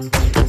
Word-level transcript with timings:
Thank 0.00 0.36
you. 0.36 0.47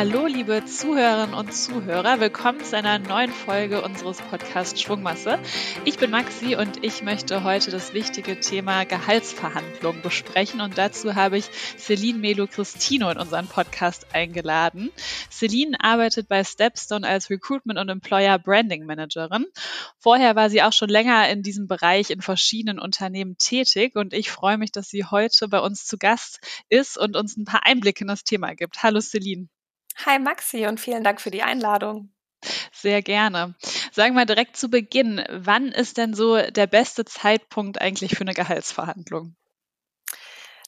Hallo, 0.00 0.26
liebe 0.26 0.64
Zuhörerinnen 0.64 1.34
und 1.34 1.52
Zuhörer. 1.52 2.20
Willkommen 2.20 2.64
zu 2.64 2.74
einer 2.74 2.98
neuen 2.98 3.30
Folge 3.30 3.82
unseres 3.82 4.22
Podcasts 4.22 4.80
Schwungmasse. 4.80 5.38
Ich 5.84 5.98
bin 5.98 6.10
Maxi 6.10 6.56
und 6.56 6.82
ich 6.82 7.02
möchte 7.02 7.44
heute 7.44 7.70
das 7.70 7.92
wichtige 7.92 8.40
Thema 8.40 8.84
Gehaltsverhandlungen 8.84 10.00
besprechen. 10.00 10.62
Und 10.62 10.78
dazu 10.78 11.16
habe 11.16 11.36
ich 11.36 11.50
Celine 11.76 12.18
Melo-Christino 12.18 13.10
in 13.10 13.18
unseren 13.18 13.46
Podcast 13.46 14.06
eingeladen. 14.14 14.90
Celine 15.30 15.76
arbeitet 15.78 16.28
bei 16.28 16.44
Stepstone 16.44 17.06
als 17.06 17.28
Recruitment 17.28 17.78
und 17.78 17.90
Employer 17.90 18.38
Branding 18.38 18.86
Managerin. 18.86 19.44
Vorher 19.98 20.34
war 20.34 20.48
sie 20.48 20.62
auch 20.62 20.72
schon 20.72 20.88
länger 20.88 21.28
in 21.28 21.42
diesem 21.42 21.66
Bereich 21.66 22.08
in 22.08 22.22
verschiedenen 22.22 22.78
Unternehmen 22.78 23.36
tätig 23.36 23.96
und 23.96 24.14
ich 24.14 24.30
freue 24.30 24.56
mich, 24.56 24.72
dass 24.72 24.88
sie 24.88 25.04
heute 25.04 25.48
bei 25.48 25.60
uns 25.60 25.84
zu 25.84 25.98
Gast 25.98 26.40
ist 26.70 26.96
und 26.96 27.16
uns 27.16 27.36
ein 27.36 27.44
paar 27.44 27.66
Einblicke 27.66 28.04
in 28.04 28.08
das 28.08 28.24
Thema 28.24 28.54
gibt. 28.54 28.82
Hallo 28.82 29.02
Celine. 29.02 29.50
Hi 30.04 30.18
Maxi 30.18 30.66
und 30.66 30.80
vielen 30.80 31.04
Dank 31.04 31.20
für 31.20 31.30
die 31.30 31.42
Einladung. 31.42 32.12
Sehr 32.72 33.02
gerne. 33.02 33.54
Sagen 33.92 34.14
wir 34.14 34.24
direkt 34.24 34.56
zu 34.56 34.70
Beginn, 34.70 35.22
wann 35.30 35.68
ist 35.68 35.98
denn 35.98 36.14
so 36.14 36.36
der 36.36 36.66
beste 36.66 37.04
Zeitpunkt 37.04 37.80
eigentlich 37.80 38.16
für 38.16 38.22
eine 38.22 38.34
Gehaltsverhandlung? 38.34 39.36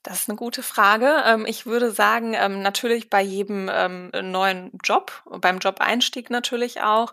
Das 0.05 0.20
ist 0.23 0.29
eine 0.29 0.37
gute 0.37 0.65
Frage. 0.65 1.23
Ähm, 1.27 1.47
ich 1.47 1.65
würde 1.65 1.92
sagen, 1.92 2.34
ähm, 2.34 2.61
natürlich 2.61 3.09
bei 3.09 3.23
jedem 3.23 3.70
ähm, 3.73 4.11
neuen 4.33 4.73
Job, 4.83 5.23
beim 5.30 5.59
Job-Einstieg 5.59 6.28
natürlich 6.28 6.80
auch, 6.83 7.12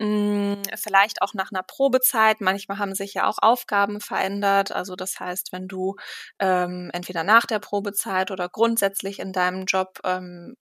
hm, 0.00 0.60
vielleicht 0.74 1.22
auch 1.22 1.32
nach 1.34 1.52
einer 1.52 1.62
Probezeit. 1.62 2.40
Manchmal 2.40 2.78
haben 2.78 2.94
sich 2.96 3.14
ja 3.14 3.28
auch 3.28 3.38
Aufgaben 3.40 4.00
verändert. 4.00 4.72
Also 4.72 4.96
das 4.96 5.20
heißt, 5.20 5.52
wenn 5.52 5.68
du 5.68 5.96
entweder 6.38 7.24
nach 7.24 7.46
der 7.46 7.58
Probezeit 7.58 8.30
oder 8.30 8.48
grundsätzlich 8.48 9.18
in 9.20 9.32
deinem 9.32 9.64
Job 9.66 10.00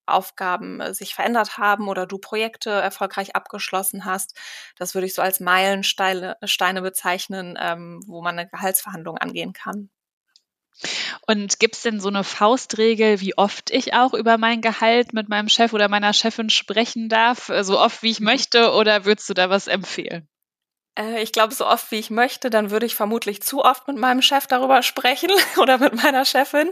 Aufgaben 0.06 0.80
äh, 0.82 0.94
sich 0.94 1.16
verändert 1.16 1.58
haben 1.58 1.88
oder 1.90 2.06
du 2.06 2.18
Projekte 2.20 2.70
erfolgreich 2.70 3.36
abgeschlossen 3.36 4.06
hast, 4.06 4.38
das 4.78 4.94
würde 4.94 5.08
ich 5.08 5.14
so 5.16 5.22
als 5.22 5.40
Meilensteine 5.40 6.82
bezeichnen, 6.82 7.58
wo 8.08 8.22
man 8.22 8.38
eine 8.40 8.48
Gehaltsverhandlung 8.50 9.18
angehen 9.18 9.54
kann. 9.54 9.90
Und 11.28 11.60
gibt 11.60 11.76
es 11.76 11.82
denn 11.82 12.00
so 12.00 12.10
eine 12.10 12.24
Faustregel, 12.24 13.22
wie 13.22 13.38
oft 13.38 13.72
ich 13.72 13.94
auch 13.94 14.14
über 14.14 14.38
mein 14.38 14.62
Gehalt 14.62 15.14
mit 15.14 15.30
meinem 15.30 15.50
Chef 15.50 15.74
oder 15.74 15.90
meiner 15.90 16.14
Chefin 16.14 16.50
sprechen 16.50 17.10
darf? 17.10 17.52
So 17.62 17.80
oft, 17.80 18.04
wie 18.04 18.12
ich 18.12 18.20
möchte? 18.20 18.72
Oder 18.74 19.06
würdest 19.06 19.30
du 19.30 19.34
da 19.34 19.50
was 19.50 19.68
empfehlen? 19.68 20.28
Äh, 20.96 21.24
ich 21.24 21.32
glaube, 21.32 21.54
so 21.54 21.66
oft 21.66 21.92
wie 21.92 22.00
ich 22.00 22.10
möchte, 22.10 22.50
dann 22.50 22.70
würde 22.72 22.86
ich 22.86 22.96
vermutlich 22.96 23.42
zu 23.42 23.64
oft 23.64 23.88
mit 23.88 23.98
meinem 23.98 24.22
Chef 24.22 24.48
darüber 24.48 24.84
sprechen 24.84 25.32
oder 25.58 25.78
mit 25.78 25.96
meiner 25.96 26.26
Chefin. 26.26 26.70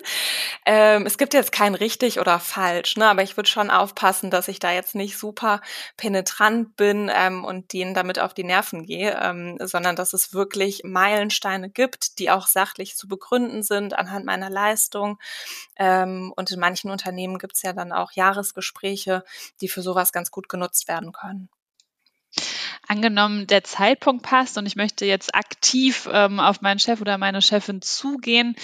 Ähm, 0.66 1.06
es 1.06 1.18
gibt 1.18 1.34
jetzt 1.34 1.52
kein 1.52 1.76
richtig 1.76 2.20
oder 2.20 2.40
falsch, 2.40 2.98
ne? 2.98 3.08
aber 3.08 3.24
ich 3.24 3.38
würde 3.38 3.50
schon 3.50 3.70
aufpassen, 3.72 4.30
dass 4.30 4.48
ich 4.48 4.60
da 4.60 4.72
jetzt 4.72 4.96
nicht 4.96 5.18
super 5.18 5.62
penetrant 5.98 6.76
bin 6.76 7.12
ähm, 7.14 7.44
und 7.44 7.74
denen 7.74 7.94
damit 7.94 8.20
auf 8.20 8.34
die 8.34 8.44
Nerven 8.44 8.86
gehe, 8.86 9.20
ähm, 9.22 9.58
sondern 9.60 9.96
dass 9.96 10.14
es 10.14 10.34
wirklich 10.34 10.82
Meilensteine 10.84 11.70
gibt, 11.70 12.20
die 12.20 12.30
auch 12.30 12.48
sachlich 12.48 12.96
zu 12.96 13.08
begründen 13.08 13.64
sind 13.64 13.94
anhand 13.98 14.26
meiner 14.26 14.50
Leistung. 14.50 15.20
Ähm, 15.78 16.34
und 16.36 16.52
in 16.52 16.60
manchen 16.60 16.92
Unternehmen 16.92 17.40
gibt 17.40 17.56
es 17.56 17.64
ja 17.64 17.74
dann 17.74 17.92
auch 17.92 18.12
Jahresgespräche, 18.14 19.24
die 19.62 19.68
für 19.70 19.82
sowas 19.82 20.12
ganz 20.12 20.32
gut 20.32 20.50
genutzt 20.50 20.88
werden 20.88 21.12
können. 21.12 21.50
Angenommen, 22.88 23.48
der 23.48 23.64
Zeitpunkt 23.64 24.24
passt 24.24 24.58
und 24.58 24.66
ich 24.66 24.76
möchte 24.76 25.06
jetzt 25.06 25.34
aktiv 25.36 26.10
ähm, 26.12 26.40
auf 26.40 26.62
meinen 26.62 26.80
Chef 26.80 27.00
oder 27.00 27.18
meine 27.18 27.42
Chefin 27.42 27.82
zugehen, 27.82 28.56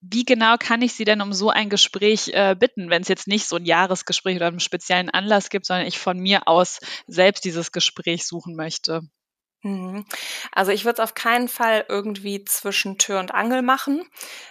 wie 0.00 0.24
genau 0.24 0.56
kann 0.58 0.82
ich 0.82 0.92
Sie 0.92 1.04
denn 1.04 1.20
um 1.20 1.32
so 1.32 1.50
ein 1.50 1.70
Gespräch 1.70 2.28
äh, 2.28 2.54
bitten, 2.58 2.90
wenn 2.90 3.02
es 3.02 3.08
jetzt 3.08 3.26
nicht 3.26 3.46
so 3.46 3.56
ein 3.56 3.64
Jahresgespräch 3.64 4.36
oder 4.36 4.48
einen 4.48 4.60
speziellen 4.60 5.10
Anlass 5.10 5.48
gibt, 5.48 5.66
sondern 5.66 5.86
ich 5.86 5.98
von 5.98 6.18
mir 6.18 6.46
aus 6.46 6.80
selbst 7.06 7.44
dieses 7.44 7.72
Gespräch 7.72 8.26
suchen 8.26 8.54
möchte? 8.54 9.02
Mhm. 9.64 10.04
Also 10.52 10.72
ich 10.72 10.84
würde 10.84 11.00
es 11.00 11.08
auf 11.08 11.14
keinen 11.14 11.48
Fall 11.48 11.86
irgendwie 11.88 12.44
zwischen 12.44 12.98
Tür 12.98 13.18
und 13.18 13.32
Angel 13.34 13.62
machen. 13.62 14.06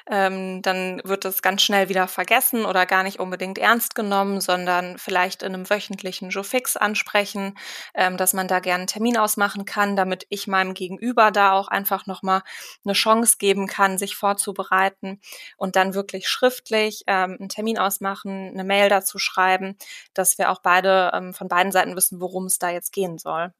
Ähm, 0.09 0.63
dann 0.63 1.01
wird 1.03 1.23
es 1.25 1.43
ganz 1.43 1.61
schnell 1.61 1.87
wieder 1.87 2.07
vergessen 2.07 2.65
oder 2.65 2.87
gar 2.87 3.03
nicht 3.03 3.19
unbedingt 3.19 3.59
ernst 3.59 3.93
genommen, 3.93 4.41
sondern 4.41 4.97
vielleicht 4.97 5.43
in 5.43 5.53
einem 5.53 5.69
wöchentlichen 5.69 6.31
Joe 6.31 6.43
Fix 6.43 6.77
ansprechen, 6.77 7.55
ähm, 7.93 8.17
dass 8.17 8.33
man 8.33 8.47
da 8.47 8.59
gerne 8.59 8.81
einen 8.81 8.87
Termin 8.87 9.15
ausmachen 9.17 9.65
kann, 9.65 9.95
damit 9.95 10.25
ich 10.29 10.47
meinem 10.47 10.73
Gegenüber 10.73 11.29
da 11.29 11.51
auch 11.53 11.67
einfach 11.67 12.07
nochmal 12.07 12.41
eine 12.83 12.93
Chance 12.93 13.35
geben 13.37 13.67
kann, 13.67 13.99
sich 13.99 14.15
vorzubereiten 14.15 15.21
und 15.57 15.75
dann 15.75 15.93
wirklich 15.93 16.27
schriftlich 16.27 17.03
ähm, 17.05 17.37
einen 17.39 17.49
Termin 17.49 17.77
ausmachen, 17.77 18.49
eine 18.51 18.63
Mail 18.63 18.89
dazu 18.89 19.19
schreiben, 19.19 19.77
dass 20.15 20.39
wir 20.39 20.49
auch 20.49 20.59
beide 20.59 21.11
ähm, 21.13 21.35
von 21.35 21.47
beiden 21.47 21.71
Seiten 21.71 21.95
wissen, 21.95 22.19
worum 22.19 22.47
es 22.47 22.57
da 22.57 22.71
jetzt 22.71 22.91
gehen 22.91 23.19
soll. 23.19 23.53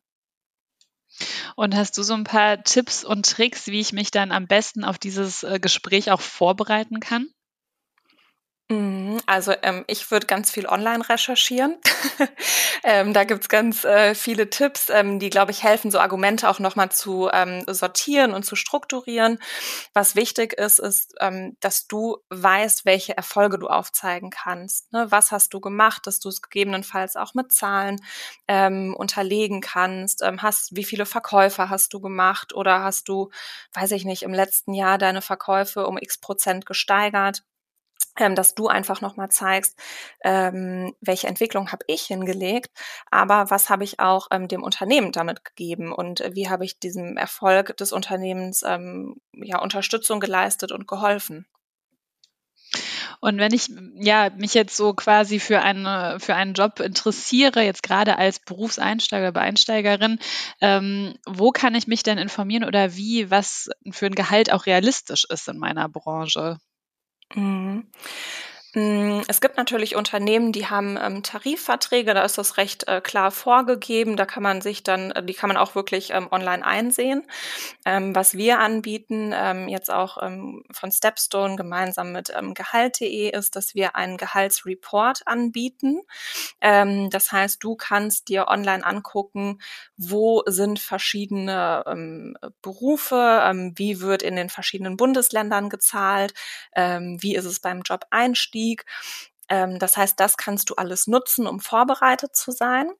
Und 1.55 1.75
hast 1.75 1.97
du 1.97 2.03
so 2.03 2.13
ein 2.13 2.23
paar 2.23 2.63
Tipps 2.63 3.03
und 3.03 3.25
Tricks, 3.25 3.67
wie 3.67 3.79
ich 3.79 3.93
mich 3.93 4.11
dann 4.11 4.31
am 4.31 4.47
besten 4.47 4.83
auf 4.83 4.97
dieses 4.97 5.43
äh, 5.43 5.59
Gespräch 5.59 6.11
auch 6.11 6.21
vorbereiten 6.21 6.99
kann? 6.99 7.32
Mhm, 8.73 9.19
also 9.27 9.53
ähm, 9.61 9.83
ich 9.87 10.09
würde 10.09 10.25
ganz 10.25 10.49
viel 10.49 10.65
online 10.67 11.07
recherchieren. 11.07 11.77
ähm, 12.83 13.13
da 13.13 13.23
gibt's 13.23 13.47
ganz 13.47 13.83
äh, 13.83 14.15
viele 14.15 14.49
Tipps, 14.49 14.89
ähm, 14.89 15.19
die, 15.19 15.29
glaube 15.29 15.51
ich, 15.51 15.61
helfen, 15.63 15.91
so 15.91 15.99
Argumente 15.99 16.49
auch 16.49 16.57
nochmal 16.59 16.89
zu 16.91 17.29
ähm, 17.31 17.63
sortieren 17.67 18.33
und 18.33 18.43
zu 18.45 18.55
strukturieren. 18.55 19.37
Was 19.93 20.15
wichtig 20.15 20.53
ist, 20.53 20.79
ist, 20.79 21.13
ähm, 21.19 21.55
dass 21.59 21.87
du 21.87 22.17
weißt, 22.29 22.85
welche 22.85 23.15
Erfolge 23.15 23.59
du 23.59 23.67
aufzeigen 23.67 24.31
kannst. 24.31 24.91
Ne? 24.91 25.05
Was 25.09 25.31
hast 25.31 25.53
du 25.53 25.59
gemacht, 25.59 26.07
dass 26.07 26.19
du 26.19 26.29
es 26.29 26.41
gegebenenfalls 26.41 27.15
auch 27.15 27.35
mit 27.35 27.51
Zahlen 27.51 28.01
ähm, 28.47 28.95
unterlegen 28.97 29.61
kannst. 29.61 30.23
Hast, 30.39 30.75
wie 30.75 30.83
viele 30.83 31.05
Verkäufe 31.05 31.69
hast 31.69 31.93
du 31.93 31.99
gemacht 32.01 32.53
oder 32.53 32.83
hast 32.83 33.07
du, 33.07 33.29
weiß 33.73 33.91
ich 33.91 34.05
nicht, 34.05 34.23
im 34.23 34.33
letzten 34.33 34.73
Jahr 34.73 34.97
deine 34.97 35.21
Verkäufe 35.21 35.85
um 35.87 35.97
x 35.97 36.17
Prozent 36.17 36.65
gesteigert? 36.65 37.43
Ähm, 38.19 38.35
dass 38.35 38.55
du 38.55 38.67
einfach 38.67 39.01
nochmal 39.01 39.29
zeigst, 39.29 39.79
ähm, 40.23 40.93
welche 41.01 41.27
Entwicklung 41.27 41.71
habe 41.71 41.85
ich 41.87 42.03
hingelegt, 42.03 42.71
aber 43.11 43.49
was 43.49 43.69
habe 43.69 43.83
ich 43.83 43.99
auch 43.99 44.27
ähm, 44.31 44.47
dem 44.47 44.63
Unternehmen 44.63 45.11
damit 45.11 45.43
gegeben 45.45 45.91
und 45.91 46.23
wie 46.33 46.49
habe 46.49 46.65
ich 46.65 46.79
diesem 46.79 47.17
Erfolg 47.17 47.75
des 47.77 47.91
Unternehmens 47.91 48.63
ähm, 48.65 49.15
ja 49.33 49.59
Unterstützung 49.59 50.19
geleistet 50.19 50.71
und 50.71 50.87
geholfen. 50.87 51.47
Und 53.19 53.37
wenn 53.37 53.53
ich 53.53 53.69
ja 53.95 54.31
mich 54.35 54.53
jetzt 54.53 54.75
so 54.75 54.93
quasi 54.93 55.39
für 55.39 55.61
eine 55.61 56.17
für 56.19 56.35
einen 56.35 56.53
Job 56.55 56.81
interessiere, 56.81 57.63
jetzt 57.63 57.81
gerade 57.83 58.17
als 58.17 58.39
Berufseinsteiger 58.39 59.29
oder 59.29 59.41
Einsteigerin, 59.41 60.19
ähm, 60.59 61.15
wo 61.25 61.51
kann 61.51 61.75
ich 61.75 61.87
mich 61.87 62.03
denn 62.03 62.17
informieren 62.17 62.65
oder 62.65 62.95
wie 62.95 63.31
was 63.31 63.69
für 63.91 64.07
ein 64.07 64.15
Gehalt 64.15 64.51
auch 64.51 64.65
realistisch 64.65 65.25
ist 65.29 65.47
in 65.47 65.57
meiner 65.57 65.87
Branche? 65.87 66.57
Mhm. 67.35 67.83
Hm, 68.75 69.21
es 69.27 69.39
gibt 69.39 69.57
natürlich 69.57 69.95
Unternehmen, 69.95 70.51
die 70.51 70.65
haben 70.65 70.97
ähm, 70.99 71.21
Tarifverträge, 71.21 72.15
da 72.15 72.23
ist 72.23 72.39
das 72.39 72.57
recht 72.57 72.87
äh, 72.87 73.01
klar 73.01 73.29
vorgegeben. 73.29 74.17
Da 74.17 74.25
kann 74.25 74.41
man 74.41 74.61
sich 74.61 74.81
dann, 74.81 75.11
äh, 75.11 75.23
die 75.23 75.35
kann 75.35 75.47
man 75.49 75.57
auch 75.57 75.75
wirklich 75.75 76.09
ähm, 76.11 76.27
online 76.31 76.65
einsehen. 76.65 77.23
Ähm, 77.85 78.15
was 78.15 78.33
wir 78.35 78.59
anbieten, 78.59 79.31
ähm, 79.35 79.67
jetzt 79.69 79.91
auch 79.91 80.17
ähm, 80.23 80.63
von 80.71 80.91
Stepstone 80.91 81.55
gemeinsam 81.55 82.11
mit 82.13 82.31
ähm, 82.35 82.55
Gehalt.de, 82.55 83.29
ist, 83.37 83.55
dass 83.55 83.75
wir 83.75 83.95
einen 83.95 84.17
Gehaltsreport 84.17 85.21
anbieten. 85.27 86.01
Das 86.59 87.31
heißt, 87.31 87.63
du 87.63 87.75
kannst 87.75 88.27
dir 88.29 88.47
online 88.47 88.85
angucken, 88.85 89.59
wo 89.97 90.43
sind 90.45 90.79
verschiedene 90.79 91.83
Berufe, 92.61 93.71
wie 93.75 93.99
wird 94.01 94.23
in 94.23 94.35
den 94.35 94.49
verschiedenen 94.49 94.97
Bundesländern 94.97 95.69
gezahlt, 95.69 96.33
wie 96.75 97.35
ist 97.35 97.45
es 97.45 97.59
beim 97.59 97.81
Job-Einstieg 97.81 98.62
Einstieg. 98.63 98.85
Ähm, 99.49 99.79
das 99.79 99.97
heißt, 99.97 100.19
das 100.19 100.37
kannst 100.37 100.69
du 100.69 100.75
alles 100.75 101.07
nutzen, 101.07 101.47
um 101.47 101.59
vorbereitet 101.59 102.35
zu 102.35 102.51
sein. 102.51 102.91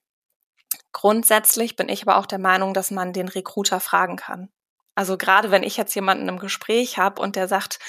Grundsätzlich 0.92 1.76
bin 1.76 1.90
ich 1.90 2.04
aber 2.04 2.18
auch 2.18 2.26
der 2.26 2.40
Meinung, 2.40 2.74
dass 2.74 2.92
man 2.92 3.14
den 3.14 3.28
Recruiter 3.28 3.80
fragen 3.80 4.18
kann. 4.18 4.50
Also 4.96 5.18
gerade 5.18 5.50
wenn 5.50 5.64
ich 5.64 5.78
jetzt 5.78 5.96
jemanden 5.96 6.28
im 6.30 6.38
Gespräch 6.40 7.00
habe 7.00 7.22
und 7.22 7.36
der 7.36 7.48
sagt, 7.48 7.80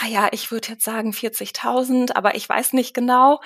ah 0.00 0.06
ja, 0.06 0.28
ich 0.30 0.52
würde 0.52 0.68
jetzt 0.68 0.84
sagen 0.84 1.10
40.000, 1.10 2.14
aber 2.14 2.36
ich 2.36 2.48
weiß 2.48 2.74
nicht 2.74 2.94
genau, 2.94 3.40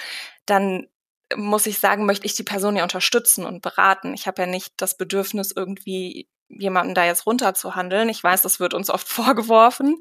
dann 0.44 0.88
muss 1.34 1.66
ich 1.66 1.78
sagen, 1.78 2.06
möchte 2.06 2.26
ich 2.26 2.34
die 2.34 2.42
Person 2.42 2.76
ja 2.76 2.82
unterstützen 2.82 3.44
und 3.46 3.62
beraten. 3.62 4.14
Ich 4.14 4.26
habe 4.26 4.42
ja 4.42 4.48
nicht 4.48 4.74
das 4.78 4.96
Bedürfnis, 4.96 5.52
irgendwie 5.54 6.28
jemanden 6.48 6.94
da 6.94 7.04
jetzt 7.04 7.26
runterzuhandeln. 7.26 8.08
Ich 8.08 8.22
weiß, 8.22 8.42
das 8.42 8.60
wird 8.60 8.74
uns 8.74 8.90
oft 8.90 9.08
vorgeworfen, 9.08 9.98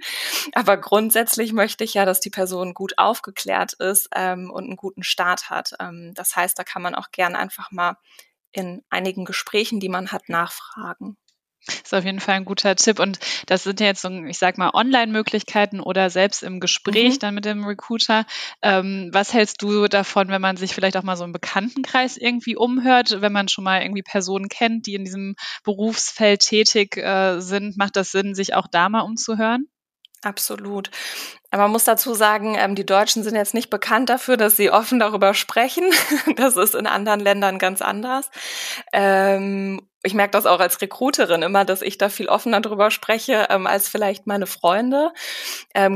aber 0.53 0.77
grundsätzlich 0.77 1.53
möchte 1.53 1.83
ich 1.83 1.93
ja, 1.93 2.05
dass 2.05 2.19
die 2.19 2.29
Person 2.29 2.73
gut 2.73 2.97
aufgeklärt 2.97 3.73
ist 3.73 4.09
ähm, 4.15 4.49
und 4.51 4.65
einen 4.65 4.77
guten 4.77 5.03
Start 5.03 5.49
hat. 5.49 5.73
Ähm, 5.79 6.13
das 6.15 6.35
heißt, 6.35 6.57
da 6.57 6.63
kann 6.63 6.81
man 6.81 6.95
auch 6.95 7.11
gern 7.11 7.35
einfach 7.35 7.71
mal 7.71 7.97
in 8.51 8.83
einigen 8.89 9.25
Gesprächen, 9.25 9.79
die 9.79 9.89
man 9.89 10.11
hat, 10.11 10.29
nachfragen. 10.29 11.17
Das 11.65 11.75
ist 11.83 11.93
auf 11.93 12.05
jeden 12.05 12.19
Fall 12.19 12.35
ein 12.35 12.45
guter 12.45 12.75
Tipp. 12.75 12.99
Und 12.99 13.19
das 13.45 13.63
sind 13.63 13.79
ja 13.79 13.87
jetzt 13.87 14.01
so, 14.01 14.09
ich 14.09 14.37
sag 14.37 14.57
mal, 14.57 14.71
Online-Möglichkeiten 14.73 15.79
oder 15.79 16.09
selbst 16.09 16.43
im 16.43 16.59
Gespräch 16.59 17.15
mhm. 17.15 17.19
dann 17.19 17.35
mit 17.35 17.45
dem 17.45 17.65
Recruiter. 17.65 18.25
Ähm, 18.61 19.09
was 19.11 19.33
hältst 19.33 19.61
du 19.61 19.87
davon, 19.87 20.29
wenn 20.29 20.41
man 20.41 20.57
sich 20.57 20.73
vielleicht 20.73 20.97
auch 20.97 21.03
mal 21.03 21.17
so 21.17 21.25
im 21.25 21.33
Bekanntenkreis 21.33 22.17
irgendwie 22.17 22.55
umhört, 22.55 23.21
wenn 23.21 23.33
man 23.33 23.47
schon 23.47 23.63
mal 23.63 23.81
irgendwie 23.81 24.03
Personen 24.03 24.47
kennt, 24.47 24.85
die 24.85 24.95
in 24.95 25.03
diesem 25.03 25.35
Berufsfeld 25.63 26.41
tätig 26.41 26.97
äh, 26.97 27.39
sind? 27.39 27.77
Macht 27.77 27.95
das 27.95 28.11
Sinn, 28.11 28.35
sich 28.35 28.53
auch 28.53 28.67
da 28.71 28.89
mal 28.89 29.01
umzuhören? 29.01 29.67
Absolut. 30.23 30.89
Aber 31.49 31.63
man 31.63 31.71
muss 31.71 31.85
dazu 31.85 32.13
sagen, 32.13 32.55
ähm, 32.57 32.75
die 32.75 32.85
Deutschen 32.85 33.23
sind 33.23 33.35
jetzt 33.35 33.53
nicht 33.53 33.69
bekannt 33.69 34.09
dafür, 34.09 34.35
dass 34.35 34.57
sie 34.57 34.69
offen 34.69 34.99
darüber 34.99 35.33
sprechen. 35.33 35.85
Das 36.35 36.55
ist 36.55 36.75
in 36.75 36.87
anderen 36.87 37.19
Ländern 37.19 37.57
ganz 37.57 37.81
anders. 37.81 38.29
Ähm, 38.93 39.81
ich 40.03 40.13
merke 40.13 40.31
das 40.31 40.45
auch 40.45 40.59
als 40.59 40.81
Recruiterin 40.81 41.41
immer, 41.41 41.65
dass 41.65 41.81
ich 41.81 41.97
da 41.97 42.09
viel 42.09 42.29
offener 42.29 42.61
drüber 42.61 42.91
spreche 42.91 43.47
ähm, 43.49 43.65
als 43.65 43.87
vielleicht 43.89 44.27
meine 44.27 44.45
Freunde. 44.45 45.11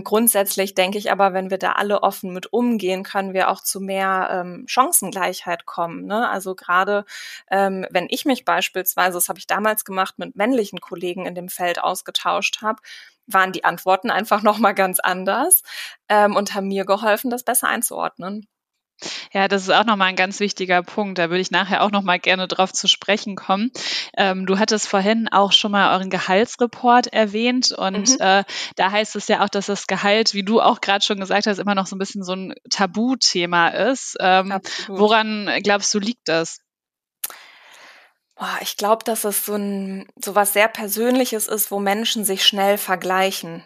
Grundsätzlich 0.03 0.73
denke 0.73 0.97
ich 0.97 1.11
aber, 1.11 1.33
wenn 1.33 1.49
wir 1.49 1.57
da 1.57 1.73
alle 1.73 2.01
offen 2.03 2.33
mit 2.33 2.51
umgehen, 2.51 3.03
können 3.03 3.33
wir 3.33 3.49
auch 3.49 3.61
zu 3.61 3.79
mehr 3.79 4.63
Chancengleichheit 4.65 5.65
kommen. 5.65 6.05
Ne? 6.05 6.29
Also 6.29 6.55
gerade 6.55 7.05
wenn 7.49 8.07
ich 8.09 8.25
mich 8.25 8.43
beispielsweise, 8.43 9.13
das 9.13 9.29
habe 9.29 9.39
ich 9.39 9.47
damals 9.47 9.85
gemacht, 9.85 10.19
mit 10.19 10.35
männlichen 10.35 10.81
Kollegen 10.81 11.25
in 11.25 11.35
dem 11.35 11.49
Feld 11.49 11.81
ausgetauscht 11.81 12.61
habe, 12.61 12.81
waren 13.33 13.51
die 13.51 13.63
Antworten 13.63 14.11
einfach 14.11 14.41
nochmal 14.41 14.73
ganz 14.73 14.99
anders 14.99 15.63
ähm, 16.09 16.35
und 16.35 16.53
haben 16.53 16.67
mir 16.67 16.85
geholfen, 16.85 17.29
das 17.29 17.43
besser 17.43 17.67
einzuordnen. 17.67 18.47
Ja, 19.33 19.47
das 19.47 19.63
ist 19.63 19.71
auch 19.71 19.85
nochmal 19.85 20.09
ein 20.09 20.15
ganz 20.15 20.39
wichtiger 20.39 20.83
Punkt. 20.83 21.17
Da 21.17 21.29
würde 21.29 21.41
ich 21.41 21.51
nachher 21.51 21.83
auch 21.83 21.91
nochmal 21.91 22.19
gerne 22.19 22.47
drauf 22.47 22.71
zu 22.71 22.87
sprechen 22.87 23.35
kommen. 23.35 23.71
Ähm, 24.15 24.45
du 24.45 24.59
hattest 24.59 24.87
vorhin 24.87 25.27
auch 25.31 25.51
schon 25.51 25.71
mal 25.71 25.95
euren 25.95 26.09
Gehaltsreport 26.09 27.07
erwähnt 27.07 27.71
und 27.71 28.09
mhm. 28.09 28.17
äh, 28.19 28.43
da 28.75 28.91
heißt 28.91 29.15
es 29.15 29.27
ja 29.27 29.43
auch, 29.43 29.49
dass 29.49 29.65
das 29.65 29.87
Gehalt, 29.87 30.33
wie 30.33 30.43
du 30.43 30.61
auch 30.61 30.81
gerade 30.81 31.03
schon 31.03 31.19
gesagt 31.19 31.47
hast, 31.47 31.57
immer 31.57 31.75
noch 31.75 31.87
so 31.87 31.95
ein 31.95 31.99
bisschen 31.99 32.23
so 32.23 32.33
ein 32.33 32.53
Tabuthema 32.69 33.69
ist. 33.69 34.17
Ähm, 34.19 34.59
woran 34.87 35.49
glaubst 35.63 35.93
du 35.93 35.99
liegt 35.99 36.27
das? 36.27 36.59
Boah, 38.35 38.57
ich 38.61 38.77
glaube, 38.77 39.03
dass 39.03 39.23
es 39.23 39.45
so 39.45 39.55
ein 39.55 40.07
so 40.15 40.35
was 40.35 40.53
sehr 40.53 40.67
Persönliches 40.67 41.47
ist, 41.47 41.71
wo 41.71 41.79
Menschen 41.79 42.25
sich 42.25 42.45
schnell 42.45 42.77
vergleichen. 42.77 43.65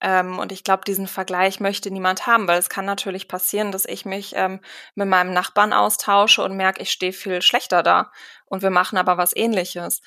Ähm, 0.00 0.38
und 0.38 0.52
ich 0.52 0.64
glaube, 0.64 0.84
diesen 0.86 1.06
Vergleich 1.08 1.60
möchte 1.60 1.90
niemand 1.90 2.26
haben, 2.26 2.46
weil 2.48 2.58
es 2.58 2.68
kann 2.68 2.84
natürlich 2.84 3.28
passieren, 3.28 3.72
dass 3.72 3.84
ich 3.84 4.04
mich 4.04 4.32
ähm, 4.36 4.60
mit 4.94 5.08
meinem 5.08 5.32
Nachbarn 5.32 5.72
austausche 5.72 6.42
und 6.42 6.56
merke, 6.56 6.82
ich 6.82 6.90
stehe 6.92 7.12
viel 7.12 7.42
schlechter 7.42 7.82
da. 7.82 8.12
Und 8.46 8.62
wir 8.62 8.70
machen 8.70 8.98
aber 8.98 9.16
was 9.18 9.34
ähnliches. 9.36 10.00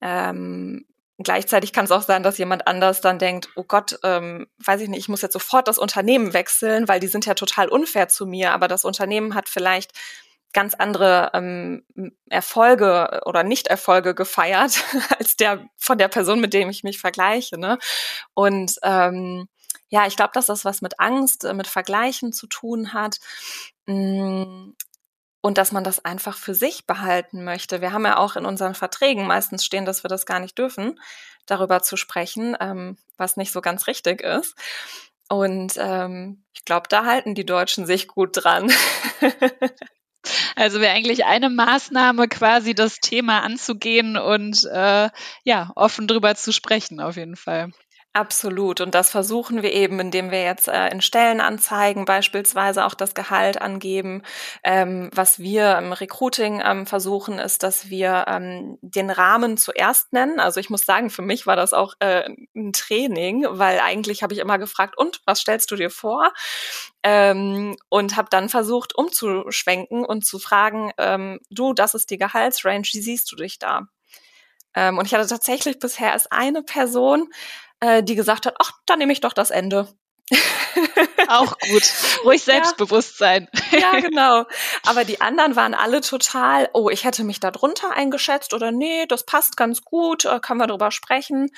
Ähm, 0.00 0.86
Gleichzeitig 1.18 1.72
kann 1.72 1.86
es 1.86 1.92
auch 1.92 2.02
sein, 2.02 2.22
dass 2.22 2.36
jemand 2.36 2.66
anders 2.66 3.00
dann 3.00 3.18
denkt, 3.18 3.48
oh 3.56 3.64
Gott, 3.64 3.98
ähm, 4.02 4.46
weiß 4.58 4.82
ich 4.82 4.88
nicht, 4.88 4.98
ich 5.00 5.08
muss 5.08 5.22
jetzt 5.22 5.32
sofort 5.32 5.66
das 5.66 5.78
Unternehmen 5.78 6.34
wechseln, 6.34 6.88
weil 6.88 7.00
die 7.00 7.06
sind 7.06 7.24
ja 7.24 7.32
total 7.32 7.68
unfair 7.68 8.08
zu 8.08 8.26
mir, 8.26 8.52
aber 8.52 8.68
das 8.68 8.84
Unternehmen 8.84 9.34
hat 9.34 9.48
vielleicht 9.48 9.92
ganz 10.56 10.72
andere 10.72 11.30
ähm, 11.34 11.84
Erfolge 12.30 13.20
oder 13.26 13.42
Nicht-Erfolge 13.42 14.14
gefeiert 14.14 14.82
als 15.18 15.36
der 15.36 15.68
von 15.76 15.98
der 15.98 16.08
Person, 16.08 16.40
mit 16.40 16.54
dem 16.54 16.70
ich 16.70 16.82
mich 16.82 16.98
vergleiche. 16.98 17.58
Ne? 17.60 17.78
Und 18.32 18.76
ähm, 18.82 19.48
ja, 19.88 20.06
ich 20.06 20.16
glaube, 20.16 20.30
dass 20.32 20.46
das 20.46 20.64
was 20.64 20.80
mit 20.80 20.98
Angst, 20.98 21.44
äh, 21.44 21.52
mit 21.52 21.66
Vergleichen 21.66 22.32
zu 22.32 22.46
tun 22.46 22.94
hat. 22.94 23.18
Mm, 23.84 24.70
und 25.42 25.58
dass 25.58 25.72
man 25.72 25.84
das 25.84 26.04
einfach 26.04 26.38
für 26.38 26.54
sich 26.54 26.86
behalten 26.86 27.44
möchte. 27.44 27.82
Wir 27.82 27.92
haben 27.92 28.06
ja 28.06 28.16
auch 28.16 28.34
in 28.34 28.46
unseren 28.46 28.74
Verträgen 28.74 29.26
meistens 29.26 29.64
stehen, 29.64 29.84
dass 29.84 30.02
wir 30.04 30.08
das 30.08 30.24
gar 30.24 30.40
nicht 30.40 30.58
dürfen, 30.58 30.98
darüber 31.44 31.82
zu 31.82 31.96
sprechen, 31.98 32.56
ähm, 32.60 32.96
was 33.18 33.36
nicht 33.36 33.52
so 33.52 33.60
ganz 33.60 33.86
richtig 33.86 34.22
ist. 34.22 34.56
Und 35.28 35.74
ähm, 35.76 36.44
ich 36.54 36.64
glaube, 36.64 36.88
da 36.88 37.04
halten 37.04 37.34
die 37.34 37.46
Deutschen 37.46 37.84
sich 37.84 38.08
gut 38.08 38.30
dran. 38.32 38.72
Also 40.56 40.80
wäre 40.80 40.94
eigentlich 40.94 41.24
eine 41.24 41.50
Maßnahme 41.50 42.28
quasi 42.28 42.74
das 42.74 42.98
Thema 43.00 43.40
anzugehen 43.42 44.16
und 44.16 44.64
äh, 44.64 45.10
ja, 45.44 45.72
offen 45.76 46.06
drüber 46.06 46.34
zu 46.34 46.52
sprechen, 46.52 47.00
auf 47.00 47.16
jeden 47.16 47.36
Fall. 47.36 47.70
Absolut. 48.16 48.80
Und 48.80 48.94
das 48.94 49.10
versuchen 49.10 49.62
wir 49.62 49.74
eben, 49.74 50.00
indem 50.00 50.30
wir 50.30 50.42
jetzt 50.42 50.68
äh, 50.68 50.88
in 50.88 51.02
Stellenanzeigen 51.02 52.06
beispielsweise 52.06 52.86
auch 52.86 52.94
das 52.94 53.14
Gehalt 53.14 53.60
angeben. 53.60 54.22
Ähm, 54.64 55.10
was 55.12 55.38
wir 55.38 55.76
im 55.76 55.92
Recruiting 55.92 56.62
ähm, 56.64 56.86
versuchen, 56.86 57.38
ist, 57.38 57.62
dass 57.62 57.90
wir 57.90 58.24
ähm, 58.26 58.78
den 58.80 59.10
Rahmen 59.10 59.58
zuerst 59.58 60.14
nennen. 60.14 60.40
Also 60.40 60.60
ich 60.60 60.70
muss 60.70 60.86
sagen, 60.86 61.10
für 61.10 61.20
mich 61.20 61.46
war 61.46 61.56
das 61.56 61.74
auch 61.74 61.92
äh, 61.98 62.24
ein 62.54 62.72
Training, 62.72 63.44
weil 63.50 63.80
eigentlich 63.80 64.22
habe 64.22 64.32
ich 64.32 64.40
immer 64.40 64.56
gefragt, 64.56 64.96
und 64.96 65.20
was 65.26 65.40
stellst 65.40 65.70
du 65.70 65.76
dir 65.76 65.90
vor? 65.90 66.32
Ähm, 67.02 67.76
und 67.90 68.16
habe 68.16 68.28
dann 68.30 68.48
versucht, 68.48 68.96
umzuschwenken 68.96 70.06
und 70.06 70.24
zu 70.24 70.38
fragen, 70.38 70.90
ähm, 70.96 71.38
du, 71.50 71.74
das 71.74 71.92
ist 71.92 72.08
die 72.10 72.16
Gehaltsrange, 72.16 72.88
wie 72.92 73.00
siehst 73.02 73.30
du 73.30 73.36
dich 73.36 73.58
da? 73.58 73.88
Ähm, 74.74 74.98
und 74.98 75.06
ich 75.06 75.14
hatte 75.14 75.26
tatsächlich 75.26 75.78
bisher 75.78 76.12
erst 76.12 76.30
eine 76.32 76.62
Person, 76.62 77.30
äh, 77.86 78.02
die 78.02 78.14
gesagt 78.16 78.46
hat, 78.46 78.56
ach, 78.58 78.72
dann 78.86 78.98
nehme 78.98 79.12
ich 79.12 79.20
doch 79.20 79.32
das 79.32 79.50
Ende. 79.50 79.88
Auch 81.28 81.56
gut. 81.58 81.82
Ruhig 82.24 82.42
Selbstbewusstsein. 82.42 83.48
Ja. 83.70 83.78
ja, 83.78 84.00
genau. 84.00 84.44
Aber 84.84 85.04
die 85.04 85.20
anderen 85.20 85.56
waren 85.56 85.74
alle 85.74 86.00
total, 86.00 86.68
oh, 86.72 86.90
ich 86.90 87.04
hätte 87.04 87.24
mich 87.24 87.40
da 87.40 87.50
drunter 87.50 87.92
eingeschätzt 87.92 88.54
oder 88.54 88.72
nee, 88.72 89.06
das 89.06 89.24
passt 89.24 89.56
ganz 89.56 89.82
gut, 89.82 90.24
äh, 90.24 90.40
können 90.40 90.60
wir 90.60 90.66
drüber 90.66 90.90
sprechen. 90.90 91.50